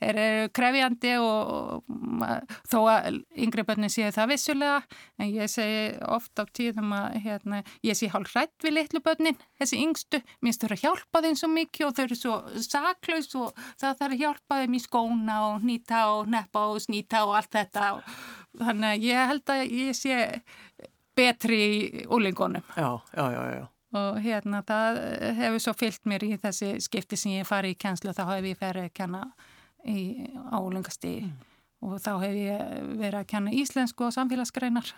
þeir 0.00 0.20
eru 0.20 0.48
krefjandi 0.56 1.12
og, 1.22 1.52
og 1.86 2.56
þó 2.68 2.78
að 2.92 3.20
yngri 3.46 3.64
börnin 3.66 3.92
séu 3.92 4.10
það 4.14 4.32
vissulega 4.34 4.80
en 5.20 5.30
ég 5.32 5.50
segi 5.50 5.84
ofta 6.16 6.44
á 6.44 6.52
tíðum 6.58 6.94
að 6.96 7.18
hérna, 7.24 7.62
ég 7.86 7.98
sé 7.98 8.10
hálf 8.12 8.34
hrætt 8.34 8.66
við 8.66 8.76
litlu 8.76 9.02
börnin, 9.04 9.38
þessi 9.60 9.80
yngstu, 9.84 10.22
minnst 10.44 10.66
eru 10.66 10.76
að 10.76 10.84
hjálpa 10.86 11.22
þeim 11.24 11.38
svo 11.40 11.52
mikið 11.52 11.88
og 11.88 11.96
þau 11.96 12.02
eru 12.06 12.18
svo 12.20 12.36
saklaus 12.66 13.30
og 13.38 13.62
það 13.80 14.02
þarf 14.02 14.10
að 14.10 14.20
hjálpa 14.24 14.60
þeim 14.62 14.76
í 14.76 14.82
skóna 14.84 15.38
og 15.50 15.64
nýta 15.66 16.02
og 16.16 16.28
neppa 16.32 16.66
og 16.72 16.82
snýta 16.84 17.24
og 17.26 17.38
allt 17.40 17.56
þetta 17.56 17.88
og 17.96 18.12
þannig 18.60 18.92
að 18.92 19.08
ég 19.08 19.32
held 19.32 19.54
að 19.54 19.64
ég 19.76 19.96
sé 19.96 20.20
betri 21.16 21.58
í 21.64 22.04
úlingunum. 22.12 22.64
Já, 22.76 23.00
já, 23.16 23.24
já, 23.32 23.42
já. 23.56 23.64
Og 23.96 24.18
hérna 24.20 24.60
það 24.66 24.98
hefur 25.38 25.62
svo 25.62 25.72
fyllt 25.78 26.08
mér 26.10 26.24
í 26.26 26.34
þessi 26.42 26.74
skipti 26.84 27.16
sem 27.16 27.38
ég 27.38 27.48
fari 27.48 27.72
í 27.72 27.78
kjænslu 27.80 28.12
þá 28.12 28.24
hef 28.34 28.48
ég 28.50 28.58
ferið 28.60 28.88
að 28.90 28.96
kenna 28.98 29.22
í 29.88 30.28
álingasti 30.52 31.16
mm. 31.24 31.34
og 31.86 31.98
þá 32.02 32.12
hef 32.24 32.38
ég 32.38 32.72
verið 33.00 33.20
að 33.20 33.28
kenna 33.32 33.54
íslensku 33.56 34.08
og 34.08 34.14
samfélagsgreinar. 34.16 34.94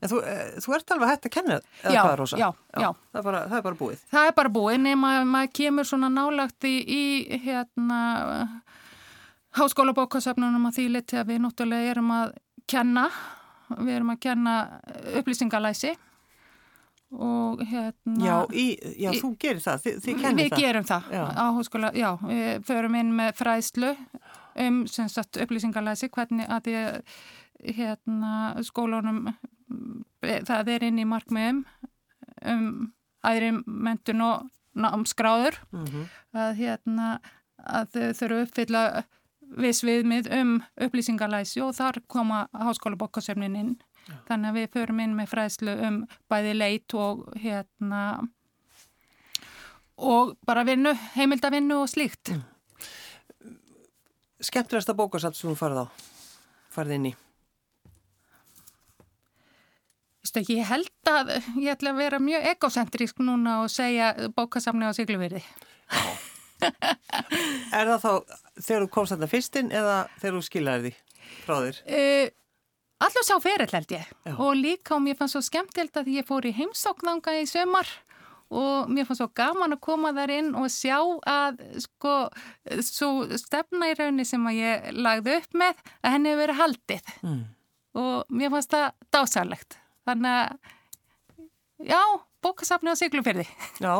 En 0.00 0.08
þú, 0.08 0.20
eh, 0.24 0.56
þú 0.62 0.74
ert 0.76 0.92
alveg 0.94 1.10
hægt 1.10 1.28
að 1.28 1.34
kenna 1.34 1.56
eða 1.56 1.92
já, 1.92 2.00
hvað 2.00 2.12
er 2.12 2.20
rosa? 2.22 2.38
Já, 2.40 2.48
já. 2.72 2.88
Það 3.12 3.20
er 3.20 3.26
bara, 3.28 3.40
það 3.50 3.58
er 3.58 3.64
bara 3.66 3.80
búið? 3.80 4.04
Það 4.12 4.28
er 4.28 4.36
bara 4.38 4.52
búið 4.56 4.78
nema 4.86 5.12
að 5.18 5.26
maður 5.32 5.52
kemur 5.60 5.88
svona 5.90 6.10
nálagt 6.12 6.68
í, 6.68 6.74
í 6.86 7.40
hérna 7.44 8.00
háskóla 9.56 9.94
bókasöfnunum 9.96 10.68
að 10.70 10.78
því 10.78 10.86
liti 10.94 11.20
að 11.20 11.32
við 11.32 11.42
náttúrulega 11.44 11.92
erum 11.92 12.12
að 12.16 12.34
kenna, 12.70 13.06
við 13.76 13.94
erum 13.98 14.12
að 14.14 14.22
kenna 14.26 14.56
upplýsingalæsi 15.20 15.94
og 17.22 17.62
hérna... 17.64 18.16
Já, 18.26 18.36
í, 18.52 18.66
já 19.00 19.10
í, 19.12 19.20
þú 19.22 19.30
gerir 19.40 19.62
það, 19.64 19.82
þið, 19.84 19.98
þið 20.04 20.20
kennir 20.22 20.44
við 20.44 20.50
það. 20.50 20.58
Við 20.58 20.66
gerum 20.66 20.88
það 20.90 21.08
já. 21.16 21.22
á 21.32 21.46
hóskóla, 21.56 21.90
já, 21.96 22.10
við 22.22 22.66
förum 22.68 22.98
inn 23.00 23.14
með 23.16 23.32
fræðslu 23.40 23.92
um 24.66 24.82
sagt, 24.88 25.40
upplýsingalæsi, 25.42 26.10
hvernig 26.12 26.50
að 26.52 26.70
ég, 26.72 27.16
hérna, 27.76 28.34
skólunum, 28.66 29.24
það 30.22 30.72
er 30.76 30.86
inn 30.88 31.00
í 31.02 31.08
markmiðum 31.08 31.64
um 32.46 32.68
aðri 33.26 33.52
mentun 33.64 34.22
og 34.22 34.46
námskráður, 34.76 35.56
mm 35.72 35.84
-hmm. 35.84 36.08
að 36.36 36.56
hérna, 36.60 37.06
að 37.56 37.86
þau 37.92 38.12
þurfu 38.20 38.42
uppfylla 38.44 38.82
viss 39.56 39.84
viðmið 39.86 40.28
um 40.36 40.56
upplýsingalæsi 40.82 41.62
og 41.64 41.74
þar 41.78 42.00
koma 42.06 42.46
háskóla 42.52 42.98
bokkasöfnin 42.98 43.56
inn. 43.56 43.76
Já. 44.06 44.16
Þannig 44.28 44.48
að 44.48 44.58
við 44.60 44.72
förum 44.76 45.02
inn 45.02 45.14
með 45.18 45.30
fræðslu 45.32 45.76
um 45.88 46.00
bæði 46.30 46.54
leit 46.56 46.94
og 46.94 47.24
hérna 47.42 48.02
og 49.96 50.36
bara 50.46 50.64
vinnu, 50.68 50.92
heimildavinnu 51.16 51.80
og 51.82 51.88
slíkt. 51.90 52.34
Mm. 52.34 52.42
Skemmtilegasta 54.46 54.94
bókasöfn 54.94 55.38
sem 55.38 55.50
þú 55.50 55.56
farið 55.58 55.82
á, 55.82 55.86
farið 56.74 56.98
inn 56.98 57.08
í? 57.10 57.14
Ég 60.36 60.66
held 60.68 61.08
að 61.08 61.30
ég 61.62 61.70
ætla 61.72 61.94
að 61.94 62.00
vera 62.02 62.18
mjög 62.20 62.44
egocentrísk 62.50 63.22
núna 63.24 63.62
og 63.62 63.70
segja 63.72 64.10
bókasafni 64.36 64.84
á 64.84 64.92
Sigluveri. 64.92 65.40
Já. 65.40 66.02
er 67.78 67.88
það 67.92 68.02
þá 68.02 68.12
þegar 68.58 68.84
þú 68.84 68.88
komst 68.92 69.14
þetta 69.14 69.28
fyrstinn 69.30 69.70
eða 69.72 69.96
þegar 70.18 70.36
þú 70.36 70.42
skiljaði 70.46 70.90
því 70.90 70.92
frá 71.46 71.54
þér? 71.64 71.80
Uh, 71.86 72.26
Alltaf 72.96 73.26
sá 73.28 73.36
ferill 73.44 73.72
held 73.76 73.92
ég 73.92 74.04
Já. 74.24 74.32
og 74.40 74.56
líka 74.56 74.94
og 74.96 75.02
mér 75.04 75.18
fannst 75.18 75.36
svo 75.36 75.42
skemmtild 75.44 75.96
að 76.00 76.12
ég 76.14 76.26
fór 76.28 76.46
í 76.48 76.54
heimsóknanga 76.56 77.34
í 77.42 77.44
sömar 77.48 77.90
og 78.48 78.88
mér 78.88 79.04
fannst 79.08 79.20
svo 79.20 79.28
gaman 79.36 79.76
að 79.76 79.82
koma 79.84 80.14
þar 80.16 80.32
inn 80.36 80.52
og 80.56 80.70
sjá 80.72 80.96
að 81.28 81.60
sko 81.82 82.14
svo 82.86 83.10
stefna 83.36 83.90
í 83.90 83.96
raunni 83.98 84.24
sem 84.28 84.48
að 84.48 84.60
ég 84.60 84.88
lagði 84.96 85.36
upp 85.42 85.58
með 85.60 85.82
að 86.00 86.14
henni 86.14 86.32
hefur 86.32 86.42
verið 86.44 86.60
haldið 86.62 87.12
mm. 87.20 87.42
og 88.00 88.38
mér 88.38 88.54
fannst 88.54 88.72
það 88.76 88.88
dásalegt 89.18 89.78
þannig 90.08 90.40
að 90.40 91.92
já 91.92 92.02
bókasafni 92.44 92.92
á 92.92 92.96
Siglufyrði. 92.98 93.46
Já, 93.82 93.92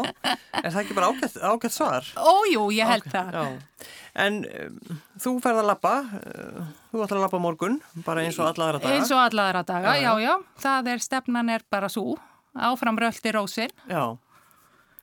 er 0.62 0.68
það 0.70 0.80
ekki 0.82 0.96
bara 0.96 1.08
ágætt, 1.12 1.38
ágætt 1.40 1.74
svar? 1.74 2.10
Ójú, 2.16 2.68
ég 2.74 2.88
held 2.90 3.06
okay, 3.06 3.14
það. 3.14 3.36
Já. 3.36 3.88
En 4.26 4.38
um, 4.48 5.00
þú 5.22 5.32
ferð 5.44 5.62
að 5.62 5.70
lappa, 5.70 5.94
uh, 6.04 6.68
þú 6.92 7.02
ætlar 7.04 7.20
að 7.20 7.24
lappa 7.26 7.40
morgun, 7.42 7.80
bara 8.06 8.24
eins 8.24 8.38
og 8.40 8.48
alla 8.50 8.70
aðra 8.70 8.82
daga. 8.84 8.94
Eins 8.94 9.12
og 9.12 9.22
alla 9.22 9.48
aðra 9.50 9.64
daga, 9.68 9.96
já, 10.00 10.12
já. 10.22 10.32
Það 10.62 10.92
er, 10.94 11.04
stefnan 11.08 11.52
er 11.56 11.66
bara 11.72 11.90
svo, 11.92 12.16
áfram 12.68 13.00
röldi 13.02 13.34
rósin. 13.36 13.74
Já, 13.90 14.04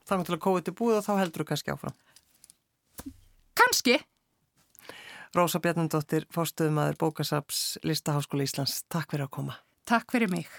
þannig 0.10 0.30
til 0.30 0.38
að 0.38 0.44
kóið 0.48 0.66
til 0.70 0.78
búið 0.82 1.02
og 1.02 1.08
þá 1.08 1.14
heldur 1.22 1.46
þú 1.46 1.52
kannski 1.54 1.76
áfram. 1.76 2.02
Kannski. 3.60 4.00
Rósa 5.34 5.58
Bjarnandóttir, 5.62 6.28
fórstuðumæður 6.34 7.00
Bókasaps, 7.02 7.64
Listaháskóli 7.82 8.46
Íslands, 8.46 8.84
takk 8.86 9.16
fyrir 9.16 9.26
að 9.26 9.34
koma. 9.40 9.56
Takk 9.90 10.14
fyrir 10.14 10.30
mig. 10.30 10.50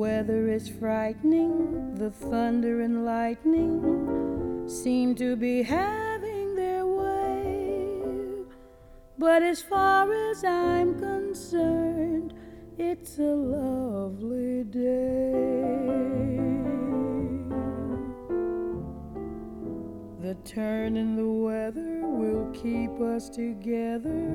Weather 0.00 0.48
is 0.48 0.66
frightening, 0.66 1.94
the 1.96 2.10
thunder 2.10 2.80
and 2.80 3.04
lightning 3.04 4.64
seem 4.66 5.14
to 5.14 5.36
be 5.36 5.62
having 5.62 6.54
their 6.54 6.86
way. 6.86 8.00
But 9.18 9.42
as 9.42 9.60
far 9.60 10.10
as 10.30 10.42
I'm 10.42 10.98
concerned, 10.98 12.32
it's 12.78 13.18
a 13.18 13.34
lovely 13.58 14.64
day. 14.64 15.68
The 20.22 20.34
turn 20.46 20.96
in 20.96 21.14
the 21.14 21.28
weather 21.28 22.00
will 22.06 22.50
keep 22.54 22.98
us 23.02 23.28
together, 23.28 24.34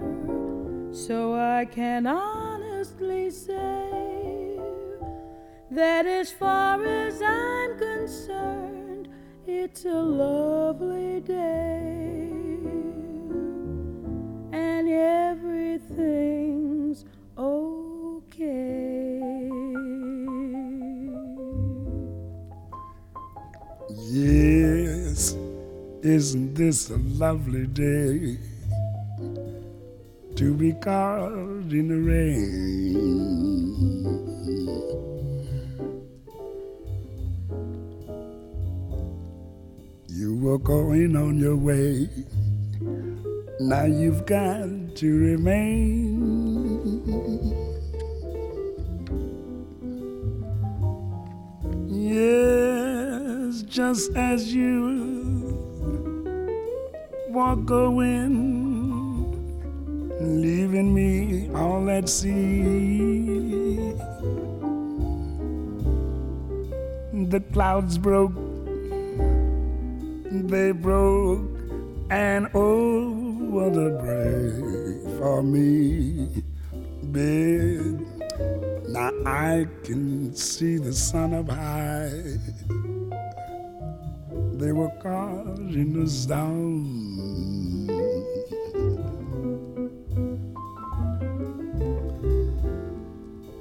so 0.92 1.34
I 1.34 1.66
can 1.66 2.06
honestly 2.06 3.32
say 3.32 3.95
that 5.76 6.06
as 6.06 6.32
far 6.32 6.84
as 6.86 7.22
I'm 7.22 7.78
concerned, 7.78 9.10
it's 9.46 9.84
a 9.86 10.02
lovely 10.02 11.20
day 11.20 12.30
and 14.54 14.90
everything's 14.90 17.04
okay. 17.38 19.20
Yes, 23.90 25.36
Isn't 26.04 26.56
this 26.56 26.92
a 26.92 26.98
lovely 26.98 27.68
day 27.68 28.40
to 30.36 30.54
be 30.54 30.74
caught 30.74 31.32
in 31.72 31.88
the 31.90 32.00
rain? 32.00 32.46
You 40.18 40.38
were 40.38 40.58
going 40.58 41.18
on 41.18 41.40
your 41.40 41.58
way, 41.58 42.08
now 43.60 43.84
you've 43.84 44.26
got 44.26 44.96
to 44.96 45.20
remain. 45.20 46.16
Yes, 51.90 53.64
just 53.64 54.16
as 54.16 54.54
you 54.54 55.60
walk 57.28 57.66
going, 57.66 58.32
leaving 60.22 60.94
me 60.94 61.50
all 61.54 61.90
at 61.90 62.08
sea. 62.08 63.92
The 67.28 67.42
clouds 67.52 67.98
broke, 67.98 68.32
they 70.56 70.72
broke, 70.72 71.42
and 72.10 72.48
what 72.54 73.76
a 73.76 73.90
break 74.04 75.04
for 75.18 75.44
me, 75.44 76.44
babe. 77.12 78.00
Now 78.88 79.12
I 79.26 79.68
can 79.84 80.34
see 80.34 80.78
the 80.78 80.94
sun 80.94 81.34
up 81.34 81.50
high. 81.50 82.40
They 84.62 84.72
were 84.72 84.94
causing 85.04 86.02
us 86.02 86.26
down. 86.26 86.86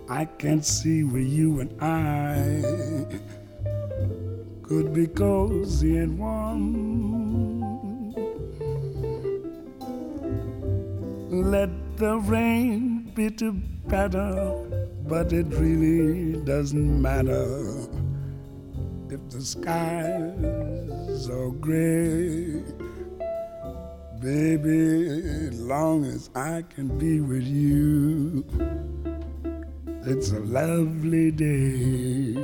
I 0.09 0.27
can't 0.39 0.65
see 0.65 1.03
where 1.03 1.29
you 1.39 1.59
and 1.59 1.73
I 1.83 2.45
could 4.63 4.95
be 4.95 5.07
cozy 5.07 5.99
and 5.99 6.19
warm. 6.19 6.84
The 12.05 12.19
rain 12.19 13.11
be 13.15 13.31
to 13.31 13.53
better, 13.89 14.55
but 15.09 15.33
it 15.33 15.47
really 15.55 16.39
doesn't 16.45 17.01
matter 17.01 17.49
if 19.09 19.21
the 19.31 19.41
skies 19.41 21.31
are 21.31 21.51
gray. 21.67 22.63
Baby, 24.21 25.49
long 25.57 26.05
as 26.05 26.29
I 26.35 26.63
can 26.75 26.89
be 26.99 27.23
with 27.23 27.47
you. 27.47 28.45
It's 30.05 30.31
a 30.33 30.41
lovely 30.41 31.31
day. 31.31 32.37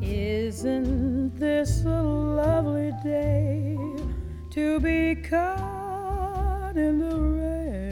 Isn't 0.00 1.38
this 1.38 1.84
a 1.84 2.02
lovely 2.02 2.92
day 3.02 3.63
to 4.54 4.78
be 4.78 5.16
caught 5.16 6.76
in 6.76 7.00
the 7.00 7.16
rain? 7.16 7.90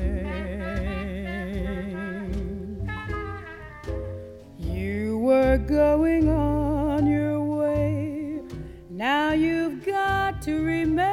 You 4.60 5.18
were 5.18 5.58
going 5.58 6.28
on 6.28 7.08
your 7.08 7.40
way, 7.40 8.42
now 8.88 9.32
you've 9.32 9.84
got 9.84 10.40
to 10.42 10.62
remain. 10.62 11.11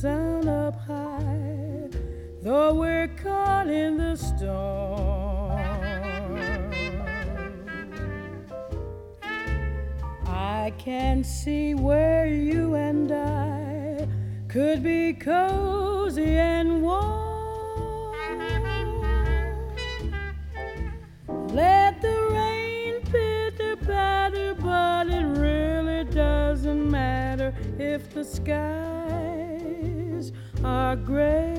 Sun 0.00 0.46
up 0.46 0.78
high, 0.86 1.88
though 2.40 2.72
we're 2.72 3.08
caught 3.20 3.66
in 3.66 3.96
the 3.96 4.14
storm. 4.14 5.58
I 10.24 10.72
can 10.78 11.24
see 11.24 11.74
where 11.74 12.28
you 12.28 12.76
and 12.76 13.10
I 13.10 14.06
could 14.46 14.84
be 14.84 15.14
cozy 15.14 16.36
and 16.36 16.80
warm. 16.80 18.14
Let 21.48 22.00
the 22.00 22.16
rain 22.30 23.02
pitter 23.02 23.74
patter, 23.84 24.54
but 24.54 25.08
it 25.08 25.24
really 25.24 26.04
doesn't 26.04 26.88
matter 26.88 27.52
if 27.80 28.14
the 28.14 28.22
skies 28.22 28.97
are 30.64 30.96
grave. 30.96 31.56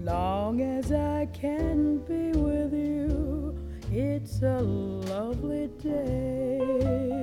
long 0.00 0.60
as 0.60 0.90
I 0.90 1.26
can 1.32 1.98
be 1.98 2.36
with 2.38 2.72
you, 2.72 3.56
it's 3.90 4.42
a 4.42 4.60
lovely 4.60 5.68
day. 5.80 7.21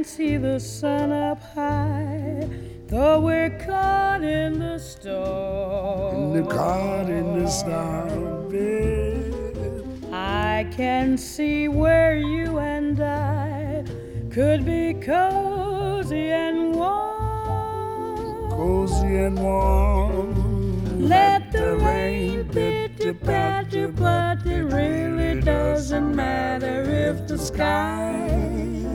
Can 0.00 0.08
see 0.08 0.38
the 0.38 0.58
sun 0.58 1.12
up 1.12 1.42
high, 1.54 2.48
though 2.86 3.20
we're 3.20 3.50
caught 3.66 4.22
in 4.22 4.58
the 4.58 4.78
storm. 4.78 6.36
And 6.36 6.48
caught 6.48 7.10
in 7.10 7.38
the 7.38 7.50
storm, 7.50 8.48
babe. 8.48 9.74
I 10.10 10.66
can 10.70 11.18
see 11.18 11.68
where 11.68 12.16
you 12.16 12.58
and 12.60 12.98
I 12.98 13.84
could 14.30 14.64
be 14.64 14.94
cozy 14.94 16.30
and 16.30 16.74
warm. 16.74 18.50
Cozy 18.52 19.16
and 19.26 19.38
warm. 19.38 21.08
Let 21.10 21.52
the 21.52 21.76
rain 21.76 22.48
pitter 22.48 23.12
patter, 23.12 23.88
but 23.88 24.46
it 24.46 24.62
really 24.62 25.42
doesn't 25.42 26.16
matter 26.16 26.84
if 26.84 27.28
the 27.28 27.36
skies 27.36 28.89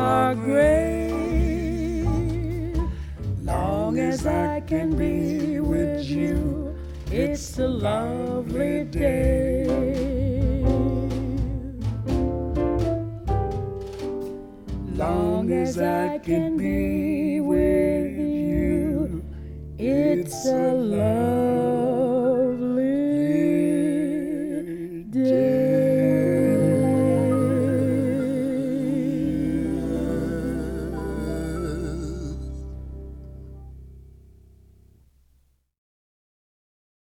our 0.00 0.34
grave. 0.34 2.06
Long 3.42 3.98
as 3.98 4.26
I 4.26 4.60
can 4.60 4.96
be 4.96 5.60
with 5.60 6.04
you, 6.06 6.74
it's 7.10 7.58
a 7.58 7.68
lovely 7.68 8.84
day. 8.84 9.66
Long 14.94 15.50
as 15.52 15.78
I 15.78 16.18
can 16.18 16.56
be 16.56 17.40
with 17.40 18.16
you, 18.16 19.24
it's 19.78 20.46
a 20.46 20.72
love. 20.72 21.49